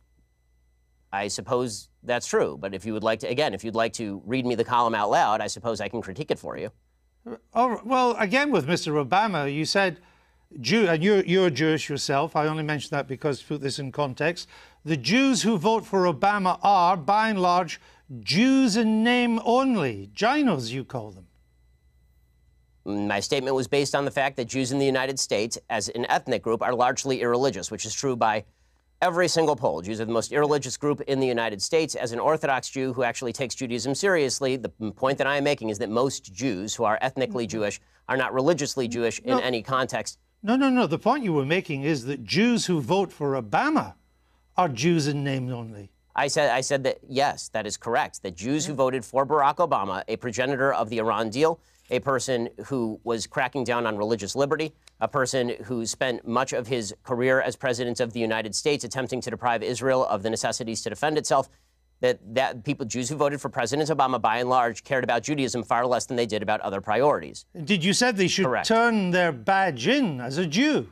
I 1.12 1.28
suppose 1.28 1.90
that's 2.02 2.26
true. 2.26 2.56
But 2.58 2.72
if 2.74 2.86
you 2.86 2.94
would 2.94 3.04
like 3.04 3.20
to, 3.20 3.28
again, 3.28 3.52
if 3.52 3.62
you'd 3.62 3.74
like 3.74 3.92
to 3.94 4.22
read 4.24 4.46
me 4.46 4.54
the 4.54 4.64
column 4.64 4.94
out 4.94 5.10
loud, 5.10 5.42
I 5.42 5.48
suppose 5.48 5.82
I 5.82 5.88
can 5.88 6.00
critique 6.00 6.30
it 6.30 6.38
for 6.38 6.56
you. 6.56 6.70
Oh, 7.54 7.80
well, 7.84 8.16
again, 8.18 8.50
with 8.50 8.66
Mr. 8.66 9.04
Obama, 9.04 9.52
you 9.52 9.64
said, 9.64 10.00
Jew, 10.60 10.88
uh, 10.88 10.94
and 10.94 11.04
you're, 11.04 11.24
you're 11.24 11.50
Jewish 11.50 11.88
yourself. 11.88 12.34
I 12.34 12.46
only 12.46 12.62
mention 12.62 12.90
that 12.90 13.06
because 13.06 13.40
to 13.40 13.46
put 13.46 13.60
this 13.60 13.78
in 13.78 13.92
context. 13.92 14.48
The 14.84 14.96
Jews 14.96 15.42
who 15.42 15.58
vote 15.58 15.84
for 15.84 16.12
Obama 16.12 16.58
are, 16.62 16.96
by 16.96 17.28
and 17.28 17.40
large, 17.40 17.80
Jews 18.20 18.76
in 18.76 19.04
name 19.04 19.40
only. 19.44 20.10
JINOs, 20.14 20.70
you 20.70 20.84
call 20.84 21.12
them. 21.12 21.26
My 22.84 23.20
statement 23.20 23.54
was 23.54 23.68
based 23.68 23.94
on 23.94 24.04
the 24.04 24.10
fact 24.10 24.36
that 24.36 24.46
Jews 24.46 24.72
in 24.72 24.78
the 24.78 24.86
United 24.86 25.20
States, 25.20 25.58
as 25.68 25.88
an 25.90 26.06
ethnic 26.06 26.42
group, 26.42 26.62
are 26.62 26.74
largely 26.74 27.20
irreligious, 27.20 27.70
which 27.70 27.84
is 27.84 27.94
true 27.94 28.16
by 28.16 28.44
every 29.02 29.28
single 29.28 29.56
poll. 29.56 29.80
Jews 29.80 30.00
are 30.00 30.04
the 30.04 30.12
most 30.12 30.32
irreligious 30.32 30.76
group 30.76 31.00
in 31.02 31.20
the 31.20 31.26
United 31.26 31.62
States. 31.62 31.94
As 31.94 32.12
an 32.12 32.18
Orthodox 32.18 32.68
Jew 32.68 32.92
who 32.92 33.02
actually 33.02 33.32
takes 33.32 33.54
Judaism 33.54 33.94
seriously, 33.94 34.56
the 34.56 34.68
point 34.68 35.18
that 35.18 35.26
I 35.26 35.36
am 35.36 35.44
making 35.44 35.70
is 35.70 35.78
that 35.78 35.88
most 35.90 36.32
Jews 36.32 36.74
who 36.74 36.84
are 36.84 36.98
ethnically 37.00 37.44
mm-hmm. 37.44 37.58
Jewish 37.58 37.80
are 38.08 38.16
not 38.16 38.34
religiously 38.34 38.88
Jewish 38.88 39.18
in 39.20 39.40
any 39.40 39.62
context. 39.62 40.18
No, 40.42 40.56
no, 40.56 40.68
no. 40.70 40.86
The 40.86 40.98
point 40.98 41.24
you 41.24 41.32
were 41.32 41.46
making 41.46 41.82
is 41.82 42.06
that 42.06 42.24
Jews 42.24 42.66
who 42.66 42.80
vote 42.80 43.12
for 43.12 43.40
Obama 43.40 43.94
are 44.56 44.68
Jews 44.68 45.06
in 45.06 45.22
name 45.22 45.52
only. 45.52 45.92
I 46.16 46.26
said, 46.26 46.50
I 46.50 46.60
said 46.60 46.82
that 46.84 46.98
yes, 47.08 47.48
that 47.50 47.66
is 47.66 47.76
correct. 47.76 48.22
That 48.22 48.36
Jews 48.36 48.66
who 48.66 48.74
voted 48.74 49.04
for 49.04 49.24
Barack 49.24 49.56
Obama, 49.56 50.02
a 50.08 50.16
progenitor 50.16 50.72
of 50.72 50.90
the 50.90 50.98
Iran 50.98 51.30
deal, 51.30 51.60
a 51.90 52.00
person 52.00 52.48
who 52.66 53.00
was 53.04 53.26
cracking 53.26 53.64
down 53.64 53.86
on 53.86 53.96
religious 53.96 54.34
liberty, 54.34 54.72
a 55.00 55.08
person 55.08 55.54
who 55.64 55.86
spent 55.86 56.26
much 56.26 56.52
of 56.52 56.66
his 56.66 56.94
career 57.02 57.40
as 57.40 57.56
president 57.56 58.00
of 58.00 58.12
the 58.12 58.20
United 58.20 58.54
States 58.54 58.84
attempting 58.84 59.20
to 59.22 59.30
deprive 59.30 59.62
Israel 59.62 60.04
of 60.06 60.22
the 60.22 60.30
necessities 60.30 60.82
to 60.82 60.90
defend 60.90 61.18
itself. 61.18 61.48
That, 62.00 62.18
that 62.34 62.64
people, 62.64 62.86
Jews 62.86 63.10
who 63.10 63.16
voted 63.16 63.42
for 63.42 63.50
President 63.50 63.90
Obama, 63.90 64.18
by 64.18 64.38
and 64.38 64.48
large, 64.48 64.84
cared 64.84 65.04
about 65.04 65.22
Judaism 65.22 65.62
far 65.62 65.86
less 65.86 66.06
than 66.06 66.16
they 66.16 66.24
did 66.24 66.42
about 66.42 66.62
other 66.62 66.80
priorities. 66.80 67.44
Did 67.64 67.84
you 67.84 67.92
said 67.92 68.16
they 68.16 68.26
should 68.26 68.46
Correct. 68.46 68.66
turn 68.66 69.10
their 69.10 69.32
badge 69.32 69.86
in 69.86 70.18
as 70.18 70.38
a 70.38 70.46
Jew? 70.46 70.90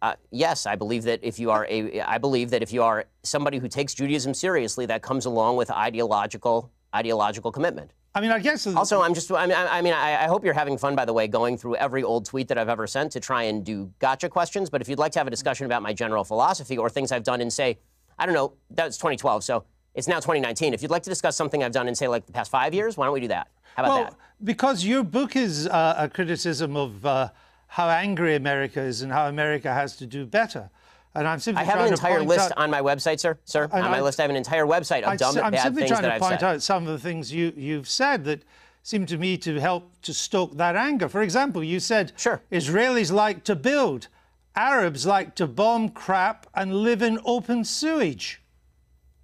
Uh, 0.00 0.14
yes, 0.30 0.64
I 0.64 0.74
believe 0.74 1.02
that 1.02 1.20
if 1.22 1.38
you 1.38 1.50
are 1.50 1.66
a, 1.68 2.00
I 2.00 2.16
believe 2.16 2.48
that 2.50 2.62
if 2.62 2.72
you 2.72 2.82
are 2.82 3.04
somebody 3.24 3.58
who 3.58 3.68
takes 3.68 3.92
Judaism 3.92 4.32
seriously, 4.32 4.86
that 4.86 5.02
comes 5.02 5.26
along 5.26 5.56
with 5.56 5.70
ideological 5.70 6.70
ideological 6.94 7.52
commitment. 7.52 7.90
I 8.14 8.20
mean, 8.20 8.30
I 8.30 8.38
guess. 8.38 8.66
Also, 8.66 9.02
I'm 9.02 9.14
just. 9.14 9.30
I 9.30 9.46
mean, 9.46 9.56
I, 9.56 9.82
mean, 9.82 9.92
I, 9.92 10.24
I, 10.24 10.26
hope 10.26 10.44
you're 10.44 10.54
having 10.54 10.78
fun. 10.78 10.96
By 10.96 11.04
the 11.04 11.12
way, 11.12 11.28
going 11.28 11.56
through 11.56 11.76
every 11.76 12.02
old 12.02 12.24
tweet 12.24 12.48
that 12.48 12.58
I've 12.58 12.68
ever 12.68 12.86
sent 12.86 13.12
to 13.12 13.20
try 13.20 13.44
and 13.44 13.64
do 13.64 13.92
gotcha 13.98 14.28
questions. 14.28 14.70
But 14.70 14.80
if 14.80 14.88
you'd 14.88 14.98
like 14.98 15.12
to 15.12 15.20
have 15.20 15.26
a 15.26 15.30
discussion 15.30 15.66
about 15.66 15.82
my 15.82 15.92
general 15.92 16.24
philosophy 16.24 16.78
or 16.78 16.88
things 16.88 17.12
I've 17.12 17.22
done 17.22 17.40
in, 17.40 17.50
say, 17.50 17.78
I 18.18 18.26
don't 18.26 18.34
know, 18.34 18.54
that 18.70 18.86
was 18.86 18.96
2012. 18.96 19.44
So 19.44 19.64
It's 19.94 20.08
now 20.08 20.16
2019. 20.16 20.74
If 20.74 20.82
you'd 20.82 20.90
like 20.90 21.02
to 21.04 21.10
discuss 21.10 21.36
something 21.36 21.62
I've 21.62 21.72
done 21.72 21.86
in, 21.86 21.94
say, 21.94 22.08
like 22.08 22.26
the 22.26 22.32
past 22.32 22.50
five 22.50 22.74
years, 22.74 22.96
why 22.96 23.04
don't 23.06 23.14
we 23.14 23.20
do 23.20 23.28
that? 23.28 23.48
How 23.76 23.84
about 23.84 23.94
well, 23.94 24.04
that? 24.04 24.14
because 24.42 24.84
your 24.84 25.04
book 25.04 25.36
is 25.36 25.68
uh, 25.68 25.94
a 25.98 26.08
criticism 26.08 26.76
of 26.76 27.04
uh, 27.04 27.28
how 27.68 27.88
angry 27.88 28.34
America 28.34 28.80
is 28.80 29.02
and 29.02 29.12
how 29.12 29.28
America 29.28 29.72
has 29.72 29.96
to 29.98 30.06
do 30.06 30.26
better. 30.26 30.70
And 31.18 31.26
I'm 31.26 31.40
simply 31.40 31.62
I 31.62 31.64
have 31.64 31.80
an 31.80 31.92
entire 31.92 32.22
list 32.22 32.52
out, 32.52 32.58
on 32.58 32.70
my 32.70 32.80
website, 32.80 33.18
sir. 33.18 33.36
Sir, 33.44 33.68
I- 33.72 33.80
on 33.80 33.90
my 33.90 34.00
list, 34.00 34.20
I 34.20 34.22
have 34.22 34.30
an 34.30 34.36
entire 34.36 34.66
website 34.66 35.02
of 35.02 35.08
I, 35.08 35.16
dumb, 35.16 35.36
am 35.36 35.50
bad 35.50 35.62
simply 35.62 35.82
things 35.82 35.90
trying 35.90 36.02
that 36.02 36.08
to 36.10 36.14
I've 36.14 36.20
point 36.20 36.40
said. 36.40 36.46
out 36.54 36.62
some 36.62 36.86
of 36.86 36.92
the 36.92 36.98
things 37.00 37.32
you, 37.32 37.52
you've 37.56 37.88
said 37.88 38.24
that 38.26 38.44
seem 38.84 39.04
to 39.06 39.18
me 39.18 39.36
to 39.38 39.58
help 39.58 39.90
to 40.02 40.14
stoke 40.14 40.56
that 40.58 40.76
anger. 40.76 41.08
For 41.08 41.22
example, 41.22 41.64
you 41.64 41.80
said 41.80 42.12
Sure. 42.16 42.40
Israelis 42.52 43.10
like 43.10 43.42
to 43.44 43.56
build, 43.56 44.06
Arabs 44.54 45.06
like 45.06 45.34
to 45.36 45.48
bomb 45.48 45.88
crap 45.88 46.46
and 46.54 46.72
live 46.72 47.02
in 47.02 47.18
open 47.24 47.64
sewage. 47.64 48.40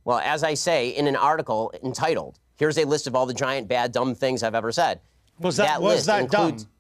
Well, 0.04 0.18
as 0.18 0.42
I 0.42 0.54
say 0.54 0.88
in 0.88 1.07
an 1.07 1.16
article 1.16 1.72
entitled, 1.83 2.40
"Here's 2.57 2.76
a 2.76 2.85
list 2.85 3.07
of 3.07 3.14
all 3.14 3.24
the 3.24 3.35
giant, 3.35 3.68
bad, 3.68 3.92
dumb 3.92 4.16
things 4.16 4.42
I've 4.42 4.54
ever 4.57 4.72
said." 4.72 5.00
Was 5.38 5.57
that, 5.59 5.80
was 5.80 5.94
list 5.94 6.07
that 6.07 6.20
includes, 6.22 6.64
dumb? 6.64 6.72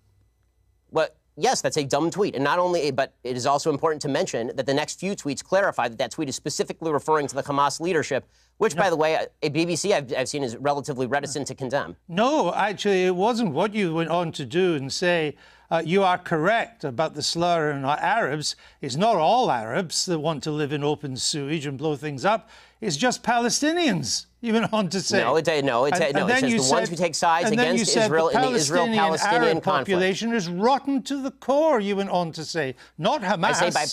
Yes, 1.36 1.60
that's 1.60 1.76
a 1.76 1.84
dumb 1.84 2.10
tweet, 2.10 2.36
and 2.36 2.44
not 2.44 2.60
only, 2.60 2.92
but 2.92 3.14
it 3.24 3.36
is 3.36 3.44
also 3.44 3.70
important 3.70 4.00
to 4.02 4.08
mention 4.08 4.52
that 4.54 4.66
the 4.66 4.74
next 4.74 5.00
few 5.00 5.16
tweets 5.16 5.42
clarify 5.42 5.88
that 5.88 5.98
that 5.98 6.12
tweet 6.12 6.28
is 6.28 6.36
specifically 6.36 6.92
referring 6.92 7.26
to 7.26 7.34
the 7.34 7.42
Hamas 7.42 7.80
leadership, 7.80 8.28
which, 8.58 8.76
by 8.76 8.88
the 8.88 8.94
way, 8.94 9.26
a 9.42 9.50
BBC 9.50 9.92
I've, 9.92 10.12
I've 10.16 10.28
seen 10.28 10.44
is 10.44 10.56
relatively 10.56 11.06
reticent 11.08 11.48
to 11.48 11.56
condemn. 11.56 11.96
No, 12.06 12.54
actually, 12.54 13.04
it 13.04 13.16
wasn't 13.16 13.52
what 13.52 13.74
you 13.74 13.94
went 13.94 14.10
on 14.10 14.30
to 14.32 14.44
do 14.44 14.76
and 14.76 14.92
say. 14.92 15.34
Uh, 15.70 15.82
you 15.84 16.04
are 16.04 16.18
correct 16.18 16.84
about 16.84 17.14
the 17.14 17.22
slur 17.22 17.72
on 17.72 17.84
Arabs. 17.84 18.54
It's 18.80 18.94
not 18.94 19.16
all 19.16 19.50
Arabs 19.50 20.06
that 20.06 20.20
want 20.20 20.44
to 20.44 20.52
live 20.52 20.72
in 20.72 20.84
open 20.84 21.16
sewage 21.16 21.66
and 21.66 21.76
blow 21.76 21.96
things 21.96 22.24
up. 22.24 22.48
It's 22.80 22.96
just 22.96 23.24
Palestinians. 23.24 24.26
You 24.48 24.52
went 24.52 24.72
on 24.74 24.88
to 24.90 25.00
say. 25.00 25.20
No, 25.22 25.36
it 25.36 25.46
no, 25.64 25.86
it's 25.86 25.98
And- 25.98 26.14
no. 26.14 26.22
and 26.26 26.30
It 26.30 26.40
says 26.50 26.68
the 26.68 26.74
ones 26.74 26.88
who 26.90 26.96
take 26.96 27.14
sides 27.14 27.48
and 27.48 27.58
then 27.58 27.68
you 27.68 27.72
against 27.74 27.92
said 27.94 28.04
Israel 28.04 28.28
the 28.30 28.36
in 28.36 28.52
the 28.52 28.58
Israel-Palestinian 28.58 29.42
Arab 29.42 29.62
conflict. 29.62 29.86
population 29.86 30.34
is 30.34 30.48
rotten 30.50 31.02
to 31.04 31.22
the 31.22 31.30
core. 31.30 31.80
You 31.80 31.96
went 31.96 32.10
on 32.10 32.30
to 32.32 32.44
say, 32.44 32.74
not 32.98 33.22
Hamas. 33.22 33.62
I 33.62 33.70
say 33.70 33.70
by- 33.70 33.86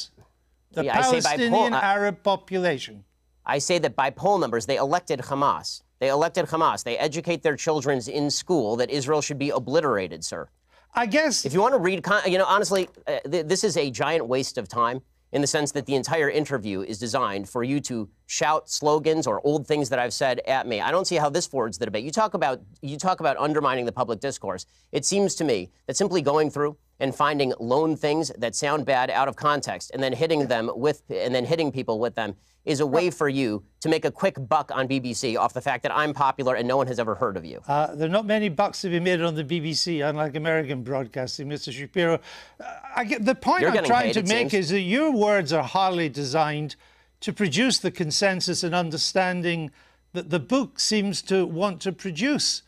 the 0.74 0.84
Yeah, 0.86 0.96
by 0.98 1.02
Palestinian 1.04 1.52
poll- 1.54 1.74
uh, 1.74 1.80
Arab 1.96 2.22
population. 2.24 3.06
I 3.46 3.60
say 3.60 3.78
that 3.80 3.96
by 3.96 4.10
poll 4.10 4.38
numbers, 4.40 4.66
they 4.66 4.76
elected 4.76 5.20
Hamas. 5.30 5.84
They 6.00 6.10
elected 6.10 6.48
Hamas. 6.48 6.84
They 6.84 6.98
educate 6.98 7.44
their 7.44 7.56
children 7.56 8.02
in 8.10 8.30
school 8.30 8.76
that 8.76 8.90
Israel 8.90 9.22
should 9.22 9.40
be 9.40 9.52
obliterated, 9.52 10.26
sir. 10.26 10.50
I 10.94 11.06
guess. 11.06 11.46
If 11.46 11.54
you 11.54 11.62
want 11.62 11.74
to 11.76 11.80
read, 11.80 12.04
con- 12.04 12.30
you 12.30 12.38
know, 12.38 12.46
honestly, 12.46 12.90
uh, 13.08 13.20
th- 13.32 13.46
this 13.46 13.64
is 13.64 13.78
a 13.78 13.90
giant 13.90 14.28
waste 14.28 14.58
of 14.58 14.68
time 14.68 15.02
in 15.32 15.42
the 15.42 15.48
sense 15.48 15.72
that 15.72 15.86
the 15.86 15.96
entire 15.96 16.30
interview 16.30 16.82
is 16.82 17.00
designed 17.00 17.48
for 17.48 17.64
you 17.64 17.80
to 17.82 18.10
shout 18.28 18.70
slogans 18.70 19.28
or 19.28 19.46
old 19.46 19.66
things 19.68 19.90
that 19.90 20.00
I've 20.00 20.14
said 20.14 20.42
at 20.48 20.68
me. 20.68 20.82
I 20.82 20.92
don't 20.92 21.06
see 21.06 21.16
how 21.16 21.30
this 21.30 21.48
forwards 21.48 21.78
the 21.78 21.86
debate. 21.86 22.04
You 22.04 22.12
talk 22.12 22.34
about 22.34 22.62
you 22.82 22.98
talk 22.98 23.20
about 23.20 23.38
undermining 23.38 23.86
the 23.86 23.92
public 23.92 24.20
discourse. 24.20 24.66
It 24.92 25.06
seems 25.06 25.36
to 25.36 25.44
me 25.44 25.72
that 25.88 25.96
simply 25.96 26.22
going 26.22 26.50
through 26.50 26.78
and 27.02 27.14
finding 27.14 27.52
lone 27.60 27.98
things 27.98 28.32
that 28.38 28.56
sound 28.56 28.86
bad 28.86 29.10
out 29.10 29.28
of 29.28 29.36
context 29.36 29.92
and 29.94 30.02
then 30.02 30.14
hitting 30.14 30.48
them 30.48 30.72
with 30.76 31.04
and 31.10 31.36
then 31.36 31.44
hitting 31.44 31.72
people 31.72 32.00
with 32.00 32.16
them 32.16 32.36
is 32.64 32.80
a 32.80 32.86
way 32.86 33.10
for 33.10 33.28
you 33.28 33.64
to 33.80 33.90
make 33.90 34.06
a 34.06 34.12
quick 34.12 34.36
buck 34.48 34.72
on 34.72 34.88
BBC 34.88 35.36
off 35.36 35.52
the 35.52 35.62
fact 35.62 35.82
that 35.82 35.92
I'm 35.92 36.14
popular 36.14 36.54
and 36.54 36.68
no 36.68 36.78
one 36.78 36.86
has 36.86 37.00
ever 37.00 37.16
heard 37.16 37.36
of 37.36 37.44
you. 37.44 37.60
Uh, 37.68 37.96
there 37.96 38.06
are 38.06 38.12
not 38.12 38.28
many 38.28 38.50
bucks 38.50 38.82
to 38.82 38.90
be 38.90 39.00
made 39.00 39.20
on 39.20 39.34
the 39.34 39.44
BBC, 39.44 40.08
unlike 40.08 40.36
American 40.36 40.84
broadcasting, 40.84 41.50
Mr. 41.50 41.74
Shapiro. 41.74 42.20
Uh, 42.60 42.64
I 42.96 43.04
get, 43.04 43.26
the 43.26 43.34
point 43.34 43.62
You're 43.62 43.76
I'm 43.76 43.84
trying 43.84 44.14
paid, 44.14 44.26
to 44.26 44.34
make 44.34 44.52
seems. 44.52 44.66
is 44.66 44.70
that 44.70 44.82
your 44.82 45.12
words 45.12 45.52
are 45.52 45.64
hardly 45.64 46.08
designed 46.08 46.76
to 47.22 47.34
produce 47.34 47.80
the 47.80 47.90
consensus 47.90 48.64
and 48.64 48.76
understanding 48.76 49.72
that 50.14 50.30
the 50.30 50.40
book 50.40 50.80
seems 50.80 51.24
to 51.24 51.48
want 51.48 51.82
to 51.82 51.92
produce. 51.92 52.62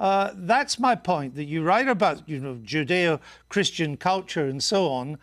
Uh, 0.00 0.32
that's 0.34 0.78
my 0.78 0.94
point. 0.94 1.34
That 1.34 1.44
you 1.44 1.62
write 1.62 1.86
about, 1.86 2.26
you 2.26 2.40
know, 2.40 2.54
Judeo-Christian 2.64 3.98
culture 3.98 4.46
and 4.46 4.62
so 4.62 4.88
on, 4.88 5.18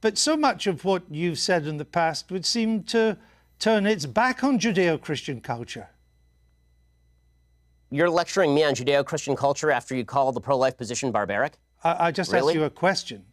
but 0.00 0.16
so 0.16 0.38
much 0.38 0.66
of 0.66 0.86
what 0.86 1.02
you've 1.10 1.38
said 1.38 1.66
in 1.66 1.76
the 1.76 1.84
past 1.84 2.32
would 2.32 2.46
seem 2.46 2.82
to 2.84 3.18
turn 3.58 3.84
its 3.86 4.06
back 4.06 4.42
on 4.42 4.58
Judeo-Christian 4.58 5.42
culture. 5.42 5.90
You're 7.90 8.08
lecturing 8.08 8.54
me 8.54 8.64
on 8.64 8.74
Judeo-Christian 8.74 9.36
culture 9.36 9.70
after 9.70 9.94
you 9.94 10.06
call 10.06 10.32
the 10.32 10.40
pro-life 10.40 10.78
position 10.78 11.12
barbaric? 11.12 11.58
I, 11.84 12.06
I 12.06 12.10
just 12.10 12.32
Really? 12.32 12.52
asked 12.52 12.56
you 12.56 12.64
a 12.64 12.70
question. 12.70 13.26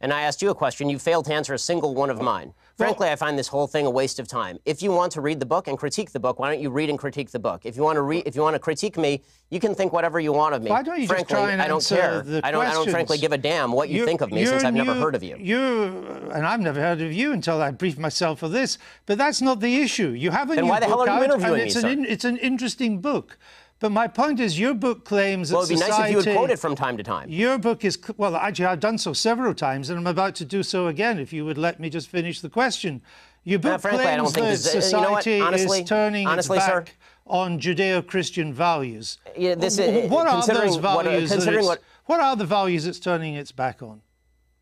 And 0.00 0.12
I 0.12 0.22
asked 0.22 0.40
you 0.42 0.50
a 0.50 0.54
question, 0.54 0.88
you 0.88 0.98
failed 0.98 1.24
to 1.26 1.34
answer 1.34 1.54
a 1.54 1.58
single 1.58 1.94
one 1.94 2.08
of 2.10 2.20
mine. 2.22 2.54
Frankly, 2.76 3.08
I 3.08 3.16
find 3.16 3.36
this 3.36 3.48
whole 3.48 3.66
thing 3.66 3.86
a 3.86 3.90
waste 3.90 4.20
of 4.20 4.28
time. 4.28 4.58
If 4.64 4.82
you 4.82 4.92
want 4.92 5.10
to 5.12 5.20
read 5.20 5.40
the 5.40 5.46
book 5.46 5.66
and 5.66 5.76
critique 5.76 6.12
the 6.12 6.20
book, 6.20 6.38
why 6.38 6.52
don't 6.52 6.62
you 6.62 6.70
read 6.70 6.88
and 6.88 6.96
critique 6.98 7.30
the 7.32 7.40
book? 7.40 7.66
If 7.66 7.76
you 7.76 7.82
want 7.82 7.96
to 7.96 8.02
read, 8.02 8.22
if 8.24 8.36
you 8.36 8.42
want 8.42 8.54
to 8.54 8.60
critique 8.60 8.96
me, 8.96 9.22
you 9.50 9.58
can 9.58 9.74
think 9.74 9.92
whatever 9.92 10.20
you 10.20 10.32
want 10.32 10.54
of 10.54 10.62
me. 10.62 10.70
Why 10.70 10.84
don't 10.84 10.94
you 11.00 11.08
just 11.08 11.12
frankly, 11.12 11.34
try 11.34 11.50
and 11.50 11.60
I 11.60 11.66
don't 11.66 11.78
answer 11.78 11.96
care. 11.96 12.22
the 12.22 12.40
I 12.44 12.52
don't. 12.52 12.64
I 12.64 12.72
don't 12.72 12.88
frankly 12.88 13.18
give 13.18 13.32
a 13.32 13.38
damn 13.38 13.72
what 13.72 13.88
you 13.88 13.96
You're- 13.96 14.06
think 14.06 14.20
of 14.20 14.30
me 14.30 14.46
since 14.46 14.62
I've 14.62 14.74
never 14.74 14.94
heard 14.94 15.16
of 15.16 15.24
you. 15.24 15.36
You 15.38 16.30
and 16.32 16.46
I've 16.46 16.60
never 16.60 16.80
heard 16.80 17.00
of 17.00 17.12
you 17.12 17.32
until 17.32 17.60
I 17.60 17.72
briefed 17.72 17.98
myself 17.98 18.38
for 18.38 18.48
this. 18.48 18.78
But 19.06 19.18
that's 19.18 19.40
not 19.42 19.58
the 19.58 19.80
issue. 19.80 20.10
You 20.10 20.30
haven't. 20.30 20.56
Then 20.56 20.68
why 20.68 20.78
the 20.78 20.86
hell 20.86 21.00
are 21.00 21.18
you 21.18 21.24
interviewing 21.24 21.54
me, 21.58 21.64
it's 21.64 21.76
an 21.76 22.04
it's 22.04 22.24
an 22.24 22.36
interesting 22.36 23.00
book. 23.00 23.36
But 23.80 23.92
my 23.92 24.08
point 24.08 24.40
is, 24.40 24.58
your 24.58 24.74
book 24.74 25.04
claims 25.04 25.52
Well, 25.52 25.62
that 25.62 25.72
it'd 25.72 25.84
be 25.86 25.88
nice 25.90 26.00
if 26.06 26.10
you 26.10 26.16
would 26.16 26.36
quote 26.36 26.50
it 26.50 26.58
from 26.58 26.74
time 26.74 26.96
to 26.96 27.02
time. 27.04 27.28
Your 27.30 27.58
book 27.58 27.84
is 27.84 27.96
well, 28.16 28.34
actually, 28.34 28.66
I've 28.66 28.80
done 28.80 28.98
so 28.98 29.12
several 29.12 29.54
times, 29.54 29.88
and 29.88 29.98
I'm 29.98 30.06
about 30.06 30.34
to 30.36 30.44
do 30.44 30.62
so 30.64 30.88
again. 30.88 31.18
If 31.20 31.32
you 31.32 31.44
would 31.44 31.58
let 31.58 31.78
me 31.78 31.88
just 31.88 32.08
finish 32.08 32.40
the 32.40 32.48
question, 32.50 33.02
your 33.44 33.60
book 33.60 33.74
Uh, 33.74 33.78
frankly, 33.78 34.04
claims 34.04 34.32
that 34.32 34.40
this- 34.40 34.66
uh, 34.66 34.70
you 34.96 35.02
know 35.02 35.08
society 35.16 35.40
Honestly- 35.40 35.80
is 35.82 35.88
turning 35.88 36.26
honestly, 36.26 36.56
its 36.58 36.66
sir- 36.66 36.80
back 36.80 36.96
on 37.26 37.60
Judeo-Christian 37.60 38.52
values. 38.52 39.18
Yeah, 39.36 39.54
this 39.54 39.78
is- 39.78 40.10
what 40.10 40.26
are 40.26 40.44
those 40.44 40.78
what, 40.80 40.84
uh, 40.84 41.02
values? 41.10 41.30
considering 41.30 41.64
what- 41.66 41.82
what 42.06 42.20
are 42.20 42.34
the 42.34 42.46
values 42.46 42.84
it's 42.84 42.98
turning 42.98 43.34
its 43.34 43.52
back 43.52 43.80
on? 43.82 44.00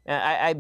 I, 0.07 0.15
I 0.51 0.55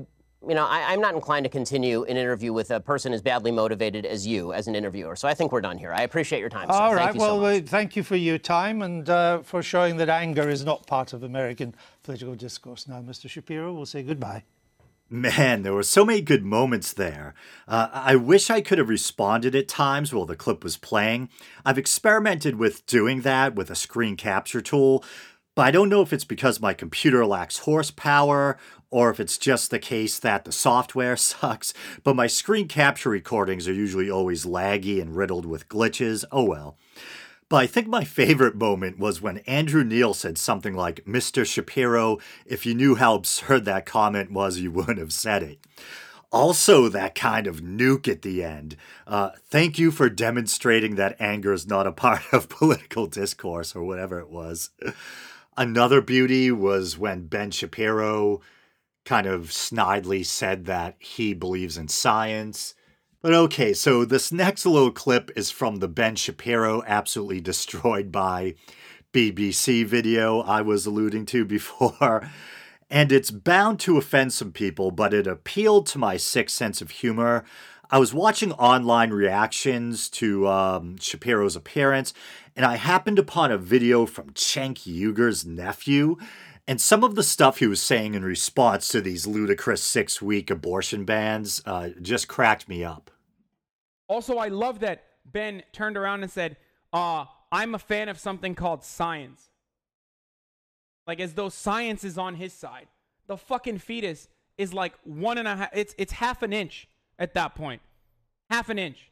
you 0.48 0.54
know, 0.54 0.64
I, 0.64 0.92
I'm 0.92 1.00
not 1.00 1.14
inclined 1.14 1.44
to 1.44 1.50
continue 1.50 2.04
an 2.04 2.16
interview 2.16 2.52
with 2.52 2.70
a 2.70 2.80
person 2.80 3.12
as 3.12 3.22
badly 3.22 3.50
motivated 3.50 4.06
as 4.06 4.26
you 4.26 4.52
as 4.52 4.68
an 4.68 4.74
interviewer. 4.74 5.16
So 5.16 5.26
I 5.28 5.35
think 5.35 5.52
we're 5.52 5.61
done 5.61 5.78
here. 5.78 5.92
I 5.92 6.02
appreciate 6.02 6.40
your 6.40 6.48
time. 6.48 6.68
sir. 6.68 6.74
All 6.74 6.90
Thank 6.94 7.00
right. 7.00 7.14
you 7.14 7.20
so 7.20 7.38
Well, 7.40 7.54
much. 7.54 7.64
uh, 7.64 7.66
thank 7.66 7.96
you 7.96 8.02
for 8.02 8.16
your 8.16 8.38
time 8.38 8.82
and 8.82 9.09
uh, 9.09 9.38
for 9.42 9.62
showing 9.62 9.96
that 9.96 10.09
anger 10.09 10.48
is 10.48 10.64
not 10.64 10.87
part 10.87 11.12
of 11.12 11.22
American 11.22 11.74
political 12.02 12.35
discourse. 12.35 12.87
Now, 12.87 13.00
Mr. 13.00 13.28
Shapiro, 13.28 13.72
we'll 13.72 13.87
say 13.87 14.02
goodbye. 14.02 14.44
Man, 15.09 15.62
there 15.62 15.72
were 15.72 15.85
so 15.85 16.04
many 16.04 16.20
good 16.20 16.44
moments 16.44 16.92
there. 16.92 17.32
Uh, 17.68 17.88
I 17.92 18.16
wish 18.16 18.50
I 18.50 18.61
could 18.61 18.78
have 18.78 18.88
responded 18.88 19.54
at 19.54 19.68
times 19.68 20.12
while 20.12 20.26
the 20.26 20.35
clip 20.35 20.64
was 20.64 20.76
playing. 20.76 21.28
I've 21.64 21.78
experimented 21.78 22.56
with 22.56 22.85
doing 22.87 23.20
that 23.20 23.54
with 23.54 23.70
a 23.70 23.76
screen 23.76 24.16
capture 24.16 24.61
tool, 24.61 25.04
but 25.54 25.62
I 25.64 25.70
don't 25.70 25.88
know 25.88 26.02
if 26.02 26.12
it's 26.12 26.24
because 26.24 26.61
my 26.61 26.74
computer 26.74 27.24
lacks 27.24 27.59
horsepower 27.59 28.59
or 28.90 29.11
if 29.11 29.20
it's 29.20 29.38
just 29.38 29.70
the 29.70 29.79
case 29.79 30.18
that 30.18 30.44
the 30.44 30.53
software 30.53 31.16
sucks. 31.16 31.75
But 32.05 32.16
my 32.16 32.27
screen 32.27 32.68
capture 32.68 33.11
recordings 33.11 33.68
are 33.68 33.72
usually 33.72 34.11
always 34.11 34.44
laggy 34.44 35.01
and 35.01 35.16
riddled 35.16 35.46
with 35.46 35.68
glitches. 35.68 36.25
Oh 36.31 36.44
well. 36.44 36.77
But 37.49 37.59
I 37.59 37.66
think 37.66 37.87
my 37.87 38.03
favorite 38.03 38.57
moment 38.57 38.99
was 38.99 39.22
when 39.22 39.38
Andrew 39.38 39.85
Neil 39.85 40.14
said 40.14 40.37
something 40.37 40.75
like, 40.75 41.05
Mr. 41.05 41.46
Shapiro, 41.46 42.18
if 42.44 42.66
you 42.66 42.75
knew 42.75 42.96
how 42.96 43.14
absurd 43.14 43.64
that 43.66 43.87
comment 43.87 44.33
was, 44.33 44.59
you 44.59 44.72
wouldn't 44.72 44.99
have 44.99 45.12
said 45.12 45.44
it. 45.44 45.61
Also, 46.33 46.88
that 46.88 47.14
kind 47.14 47.46
of 47.46 47.61
nuke 47.61 48.09
at 48.09 48.22
the 48.22 48.42
end. 48.42 48.77
Uh, 49.07 49.31
thank 49.49 49.79
you 49.79 49.92
for 49.92 50.11
demonstrating 50.11 50.96
that 50.96 51.14
anger 51.20 51.53
is 51.53 51.68
not 51.68 51.87
a 51.87 51.92
part 52.05 52.22
of 52.33 52.49
political 52.49 53.07
discourse 53.07 53.77
or 53.77 53.85
whatever 53.85 54.18
it 54.18 54.29
was. 54.29 54.70
Another 55.57 56.01
beauty 56.01 56.51
was 56.51 56.99
when 56.99 57.29
Ben 57.29 57.51
Shapiro 57.51 58.40
kind 59.07 59.27
of 59.27 59.45
snidely 59.45 60.27
said 60.27 60.66
that 60.66 60.97
he 60.99 61.33
believes 61.33 61.79
in 61.79 61.88
science. 61.88 62.75
But 63.23 63.33
okay, 63.33 63.73
so 63.73 64.05
this 64.05 64.31
next 64.31 64.66
little 64.66 64.90
clip 64.90 65.31
is 65.35 65.51
from 65.51 65.77
the 65.77 65.88
Ben 65.88 66.16
Shapiro 66.16 66.83
absolutely 66.87 67.40
destroyed 67.40 68.12
by 68.12 68.55
BBC 69.12 69.87
video 69.87 70.40
I 70.40 70.61
was 70.61 70.85
alluding 70.85 71.25
to 71.27 71.47
before. 71.47 72.29
And 72.88 73.11
it's 73.11 73.33
bound 73.33 73.81
to 73.81 73.99
offend 73.99 74.33
some 74.33 74.53
people, 74.53 74.92
but 74.92 75.12
it 75.12 75.27
appealed 75.27 75.88
to 75.88 75.99
my 75.99 76.16
sick 76.16 76.49
sense 76.49 76.81
of 76.81 76.90
humor. 76.90 77.45
I 77.90 77.99
was 77.99 78.14
watching 78.14 78.53
online 78.53 79.11
reactions 79.11 80.09
to 80.11 80.47
um, 80.47 80.97
Shapiro's 80.99 81.57
appearance, 81.57 82.14
and 82.55 82.64
I 82.64 82.77
happened 82.77 83.19
upon 83.19 83.51
a 83.51 83.59
video 83.59 84.07
from 84.07 84.31
Cenk 84.31 84.87
Uygur's 84.87 85.45
nephew. 85.45 86.16
And 86.68 86.81
some 86.81 87.05
of 87.05 87.14
the 87.14 87.22
stuff 87.22 87.59
he 87.59 87.66
was 87.66 87.81
saying 87.81 88.14
in 88.14 88.24
response 88.24 88.88
to 88.88 89.00
these 89.00 89.26
ludicrous 89.26 89.85
six 89.85 90.20
week 90.20 90.50
abortion 90.50 91.05
bans 91.05 91.62
uh, 91.64 91.90
just 92.02 92.26
cracked 92.26 92.68
me 92.68 92.83
up. 92.83 93.11
Also, 94.09 94.38
I 94.38 94.48
love 94.48 94.81
that 94.81 95.05
Ben 95.24 95.62
turned 95.72 95.96
around 95.96 96.22
and 96.22 96.31
said, 96.31 96.57
uh, 96.92 97.26
I'm 97.52 97.74
a 97.74 97.79
fan 97.79 98.09
of 98.09 98.18
something 98.18 98.55
called 98.55 98.85
science. 98.85 99.50
Like 101.07 101.20
as 101.20 101.35
though 101.35 101.48
science 101.48 102.05
is 102.05 102.18
on 102.18 102.35
his 102.35 102.52
side. 102.52 102.88
The 103.29 103.37
fucking 103.37 103.79
fetus 103.79 104.29
is 104.59 104.72
like 104.72 104.94
one 105.05 105.38
and 105.38 105.46
a 105.46 105.57
half 105.57 105.70
it's 105.72 105.94
it's 105.98 106.12
half 106.12 106.42
an 106.42 106.52
inch 106.52 106.88
at 107.18 107.35
that 107.35 107.55
point. 107.55 107.83
Half 108.50 108.68
an 108.70 108.79
inch. 108.79 109.11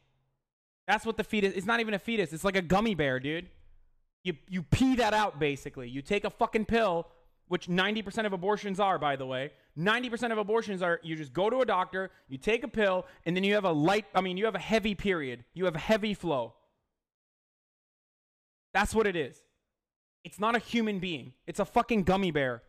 That's 0.87 1.05
what 1.05 1.17
the 1.17 1.23
fetus. 1.23 1.53
It's 1.55 1.65
not 1.65 1.79
even 1.79 1.93
a 1.93 1.99
fetus. 1.99 2.33
It's 2.33 2.43
like 2.43 2.55
a 2.55 2.61
gummy 2.61 2.95
bear, 2.95 3.19
dude. 3.19 3.49
You 4.23 4.33
you 4.49 4.63
pee 4.63 4.95
that 4.95 5.13
out 5.13 5.39
basically. 5.39 5.89
You 5.89 6.01
take 6.01 6.25
a 6.25 6.29
fucking 6.29 6.65
pill, 6.65 7.07
which 7.47 7.67
90% 7.67 8.25
of 8.25 8.33
abortions 8.33 8.79
are, 8.79 8.97
by 8.97 9.15
the 9.15 9.25
way. 9.25 9.51
90% 9.77 10.31
of 10.31 10.37
abortions 10.37 10.81
are 10.81 10.99
you 11.03 11.15
just 11.15 11.33
go 11.33 11.49
to 11.49 11.61
a 11.61 11.65
doctor, 11.65 12.09
you 12.27 12.37
take 12.37 12.63
a 12.63 12.67
pill, 12.67 13.05
and 13.25 13.35
then 13.35 13.43
you 13.43 13.53
have 13.53 13.65
a 13.65 13.71
light. 13.71 14.05
I 14.15 14.21
mean, 14.21 14.37
you 14.37 14.45
have 14.45 14.55
a 14.55 14.59
heavy 14.59 14.95
period. 14.95 15.43
You 15.53 15.65
have 15.65 15.75
a 15.75 15.79
heavy 15.79 16.13
flow. 16.13 16.53
That's 18.73 18.95
what 18.95 19.07
it 19.07 19.15
is. 19.15 19.41
It's 20.23 20.39
not 20.39 20.55
a 20.55 20.59
human 20.59 20.99
being. 20.99 21.33
It's 21.45 21.59
a 21.59 21.65
fucking 21.65 22.03
gummy 22.03 22.31
bear. 22.31 22.63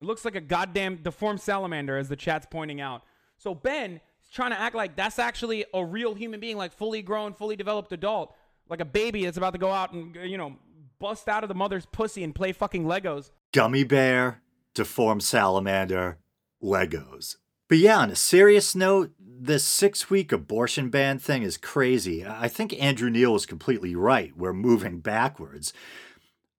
It 0.00 0.06
looks 0.06 0.24
like 0.24 0.36
a 0.36 0.40
goddamn 0.40 0.96
deformed 0.96 1.40
salamander, 1.40 1.96
as 1.96 2.08
the 2.08 2.16
chat's 2.16 2.46
pointing 2.46 2.80
out. 2.80 3.02
So 3.38 3.54
Ben 3.54 4.00
is 4.22 4.30
trying 4.30 4.50
to 4.50 4.60
act 4.60 4.74
like 4.74 4.96
that's 4.96 5.18
actually 5.18 5.64
a 5.74 5.84
real 5.84 6.14
human 6.14 6.40
being, 6.40 6.56
like 6.56 6.72
fully 6.72 7.02
grown, 7.02 7.32
fully 7.34 7.56
developed 7.56 7.92
adult, 7.92 8.34
like 8.68 8.80
a 8.80 8.84
baby 8.84 9.24
that's 9.24 9.36
about 9.36 9.52
to 9.52 9.58
go 9.58 9.70
out 9.70 9.92
and 9.92 10.14
you 10.24 10.38
know 10.38 10.56
bust 11.04 11.28
out 11.28 11.44
of 11.44 11.48
the 11.48 11.54
mother's 11.54 11.84
pussy 11.84 12.24
and 12.24 12.34
play 12.34 12.50
fucking 12.50 12.86
Legos. 12.86 13.30
Gummy 13.52 13.84
bear, 13.84 14.40
deformed 14.72 15.22
salamander, 15.22 16.16
Legos. 16.62 17.36
But 17.68 17.76
yeah, 17.76 17.98
on 17.98 18.10
a 18.10 18.16
serious 18.16 18.74
note, 18.74 19.12
this 19.18 19.64
six 19.64 20.08
week 20.08 20.32
abortion 20.32 20.88
ban 20.88 21.18
thing 21.18 21.42
is 21.42 21.58
crazy. 21.58 22.24
I 22.24 22.48
think 22.48 22.72
Andrew 22.82 23.10
Neil 23.10 23.34
was 23.34 23.44
completely 23.44 23.94
right. 23.94 24.34
We're 24.34 24.54
moving 24.54 25.00
backwards. 25.00 25.74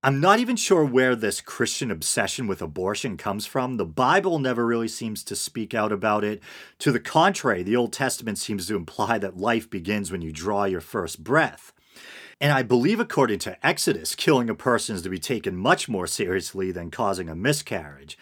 I'm 0.03 0.19
not 0.19 0.37
even 0.37 0.57
sure 0.57 0.85
where 0.85 1.15
this 1.15 1.41
Christian 1.41 1.89
obsession 1.89 2.45
with 2.45 2.61
abortion 2.61 3.17
comes 3.17 3.47
from. 3.47 3.77
The 3.77 3.85
Bible 3.87 4.37
never 4.37 4.63
really 4.63 4.87
seems 4.87 5.23
to 5.23 5.35
speak 5.35 5.73
out 5.73 5.91
about 5.91 6.23
it. 6.23 6.43
To 6.79 6.91
the 6.91 6.99
contrary, 6.99 7.63
the 7.63 7.75
Old 7.75 7.93
Testament 7.93 8.37
seems 8.37 8.67
to 8.67 8.75
imply 8.75 9.17
that 9.17 9.37
life 9.37 9.71
begins 9.71 10.11
when 10.11 10.21
you 10.21 10.31
draw 10.31 10.65
your 10.65 10.81
first 10.81 11.23
breath. 11.23 11.73
And 12.41 12.51
I 12.51 12.63
believe, 12.63 12.99
according 12.99 13.39
to 13.39 13.65
Exodus, 13.65 14.13
killing 14.13 14.49
a 14.49 14.55
person 14.55 14.95
is 14.95 15.01
to 15.03 15.09
be 15.09 15.19
taken 15.19 15.55
much 15.55 15.87
more 15.87 16.05
seriously 16.05 16.71
than 16.71 16.91
causing 16.91 17.29
a 17.29 17.35
miscarriage. 17.35 18.17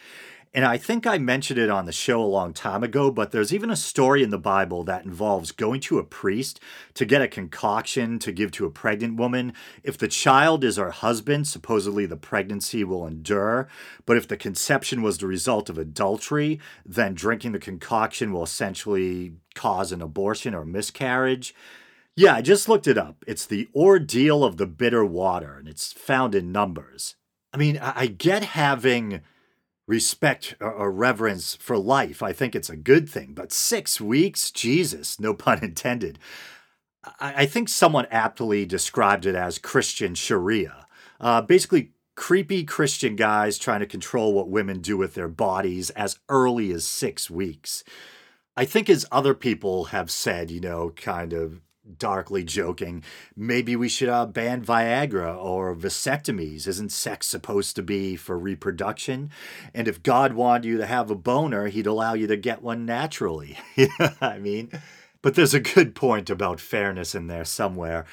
And 0.56 0.64
I 0.64 0.76
think 0.76 1.04
I 1.04 1.18
mentioned 1.18 1.58
it 1.58 1.68
on 1.68 1.84
the 1.84 1.90
show 1.90 2.22
a 2.22 2.26
long 2.26 2.52
time 2.52 2.84
ago, 2.84 3.10
but 3.10 3.32
there's 3.32 3.52
even 3.52 3.70
a 3.70 3.76
story 3.76 4.22
in 4.22 4.30
the 4.30 4.38
Bible 4.38 4.84
that 4.84 5.04
involves 5.04 5.50
going 5.50 5.80
to 5.80 5.98
a 5.98 6.04
priest 6.04 6.60
to 6.94 7.04
get 7.04 7.20
a 7.20 7.26
concoction 7.26 8.20
to 8.20 8.30
give 8.30 8.52
to 8.52 8.64
a 8.64 8.70
pregnant 8.70 9.16
woman. 9.16 9.52
If 9.82 9.98
the 9.98 10.06
child 10.06 10.62
is 10.62 10.76
her 10.76 10.92
husband, 10.92 11.48
supposedly 11.48 12.06
the 12.06 12.16
pregnancy 12.16 12.84
will 12.84 13.04
endure. 13.04 13.66
But 14.06 14.16
if 14.16 14.28
the 14.28 14.36
conception 14.36 15.02
was 15.02 15.18
the 15.18 15.26
result 15.26 15.68
of 15.68 15.76
adultery, 15.76 16.60
then 16.86 17.14
drinking 17.14 17.50
the 17.50 17.58
concoction 17.58 18.32
will 18.32 18.44
essentially 18.44 19.32
cause 19.56 19.90
an 19.90 20.02
abortion 20.02 20.54
or 20.54 20.64
miscarriage. 20.64 21.52
Yeah, 22.16 22.34
I 22.34 22.42
just 22.42 22.68
looked 22.68 22.86
it 22.86 22.96
up. 22.96 23.24
It's 23.26 23.44
the 23.44 23.68
ordeal 23.74 24.44
of 24.44 24.56
the 24.56 24.66
bitter 24.66 25.04
water, 25.04 25.56
and 25.58 25.68
it's 25.68 25.92
found 25.92 26.34
in 26.34 26.52
Numbers. 26.52 27.16
I 27.52 27.56
mean, 27.56 27.78
I 27.78 28.06
get 28.06 28.44
having 28.44 29.20
respect 29.86 30.54
or 30.60 30.90
reverence 30.90 31.56
for 31.56 31.76
life. 31.76 32.22
I 32.22 32.32
think 32.32 32.54
it's 32.54 32.70
a 32.70 32.76
good 32.76 33.08
thing. 33.08 33.34
But 33.34 33.52
six 33.52 34.00
weeks, 34.00 34.50
Jesus, 34.50 35.20
no 35.20 35.34
pun 35.34 35.62
intended. 35.62 36.18
I 37.20 37.44
think 37.46 37.68
someone 37.68 38.06
aptly 38.10 38.64
described 38.64 39.26
it 39.26 39.34
as 39.34 39.58
Christian 39.58 40.14
Sharia. 40.14 40.86
Uh, 41.20 41.42
basically, 41.42 41.92
creepy 42.16 42.64
Christian 42.64 43.14
guys 43.14 43.58
trying 43.58 43.80
to 43.80 43.86
control 43.86 44.32
what 44.32 44.48
women 44.48 44.80
do 44.80 44.96
with 44.96 45.14
their 45.14 45.28
bodies 45.28 45.90
as 45.90 46.18
early 46.28 46.72
as 46.72 46.86
six 46.86 47.28
weeks. 47.28 47.84
I 48.56 48.64
think, 48.64 48.88
as 48.88 49.04
other 49.12 49.34
people 49.34 49.86
have 49.86 50.10
said, 50.10 50.50
you 50.50 50.60
know, 50.60 50.90
kind 50.96 51.32
of 51.32 51.60
darkly 51.98 52.44
joking, 52.44 53.02
maybe 53.36 53.76
we 53.76 53.88
should 53.88 54.08
uh, 54.08 54.26
ban 54.26 54.64
Viagra 54.64 55.36
or 55.36 55.74
vasectomies. 55.74 56.66
Isn't 56.66 56.92
sex 56.92 57.26
supposed 57.26 57.76
to 57.76 57.82
be 57.82 58.16
for 58.16 58.38
reproduction? 58.38 59.30
And 59.72 59.88
if 59.88 60.02
God 60.02 60.32
wanted 60.32 60.66
you 60.66 60.78
to 60.78 60.86
have 60.86 61.10
a 61.10 61.14
boner, 61.14 61.68
he'd 61.68 61.86
allow 61.86 62.14
you 62.14 62.26
to 62.26 62.36
get 62.36 62.62
one 62.62 62.86
naturally. 62.86 63.58
I 64.20 64.38
mean? 64.38 64.70
But 65.22 65.34
there's 65.34 65.54
a 65.54 65.60
good 65.60 65.94
point 65.94 66.28
about 66.28 66.60
fairness 66.60 67.14
in 67.14 67.28
there 67.28 67.44
somewhere. 67.44 68.04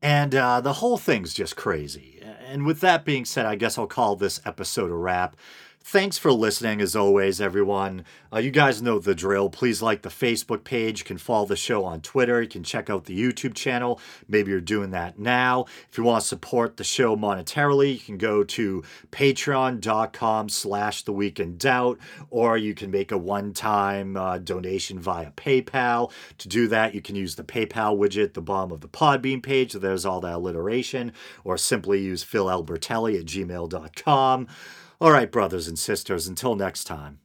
And 0.00 0.34
uh, 0.34 0.60
the 0.60 0.74
whole 0.74 0.98
thing's 0.98 1.32
just 1.32 1.56
crazy. 1.56 2.22
And 2.46 2.66
with 2.66 2.80
that 2.80 3.04
being 3.04 3.24
said, 3.24 3.46
I 3.46 3.54
guess 3.54 3.78
I'll 3.78 3.86
call 3.86 4.16
this 4.16 4.40
episode 4.44 4.90
a 4.90 4.94
wrap. 4.94 5.36
Thanks 5.86 6.16
for 6.16 6.32
listening, 6.32 6.80
as 6.80 6.96
always, 6.96 7.42
everyone. 7.42 8.06
Uh, 8.32 8.38
you 8.38 8.50
guys 8.50 8.80
know 8.80 8.98
the 8.98 9.14
drill. 9.14 9.50
Please 9.50 9.82
like 9.82 10.00
the 10.00 10.08
Facebook 10.08 10.64
page. 10.64 11.00
You 11.00 11.04
can 11.04 11.18
follow 11.18 11.44
the 11.44 11.56
show 11.56 11.84
on 11.84 12.00
Twitter. 12.00 12.40
You 12.40 12.48
can 12.48 12.64
check 12.64 12.88
out 12.88 13.04
the 13.04 13.16
YouTube 13.16 13.52
channel. 13.54 14.00
Maybe 14.26 14.50
you're 14.50 14.62
doing 14.62 14.92
that 14.92 15.18
now. 15.18 15.66
If 15.90 15.98
you 15.98 16.04
want 16.04 16.22
to 16.22 16.26
support 16.26 16.78
the 16.78 16.84
show 16.84 17.16
monetarily, 17.16 17.92
you 17.92 17.98
can 17.98 18.16
go 18.16 18.42
to 18.44 18.82
patreon.com 19.12 20.48
slash 20.48 21.02
the 21.02 21.12
week 21.12 21.38
in 21.38 21.58
doubt, 21.58 21.98
or 22.30 22.56
you 22.56 22.74
can 22.74 22.90
make 22.90 23.12
a 23.12 23.18
one-time 23.18 24.16
uh, 24.16 24.38
donation 24.38 24.98
via 24.98 25.32
PayPal. 25.32 26.10
To 26.38 26.48
do 26.48 26.66
that, 26.68 26.94
you 26.94 27.02
can 27.02 27.14
use 27.14 27.34
the 27.34 27.44
PayPal 27.44 27.98
widget 27.98 28.24
at 28.24 28.34
the 28.34 28.40
bottom 28.40 28.72
of 28.72 28.80
the 28.80 28.88
Podbean 28.88 29.42
page. 29.42 29.74
There's 29.74 30.06
all 30.06 30.22
that 30.22 30.36
alliteration, 30.36 31.12
or 31.44 31.58
simply 31.58 32.00
use 32.00 32.24
philalbertelli 32.24 33.20
at 33.20 33.26
gmail.com. 33.26 34.48
All 35.00 35.10
right, 35.10 35.30
brothers 35.30 35.66
and 35.66 35.78
sisters, 35.78 36.28
until 36.28 36.54
next 36.54 36.84
time. 36.84 37.18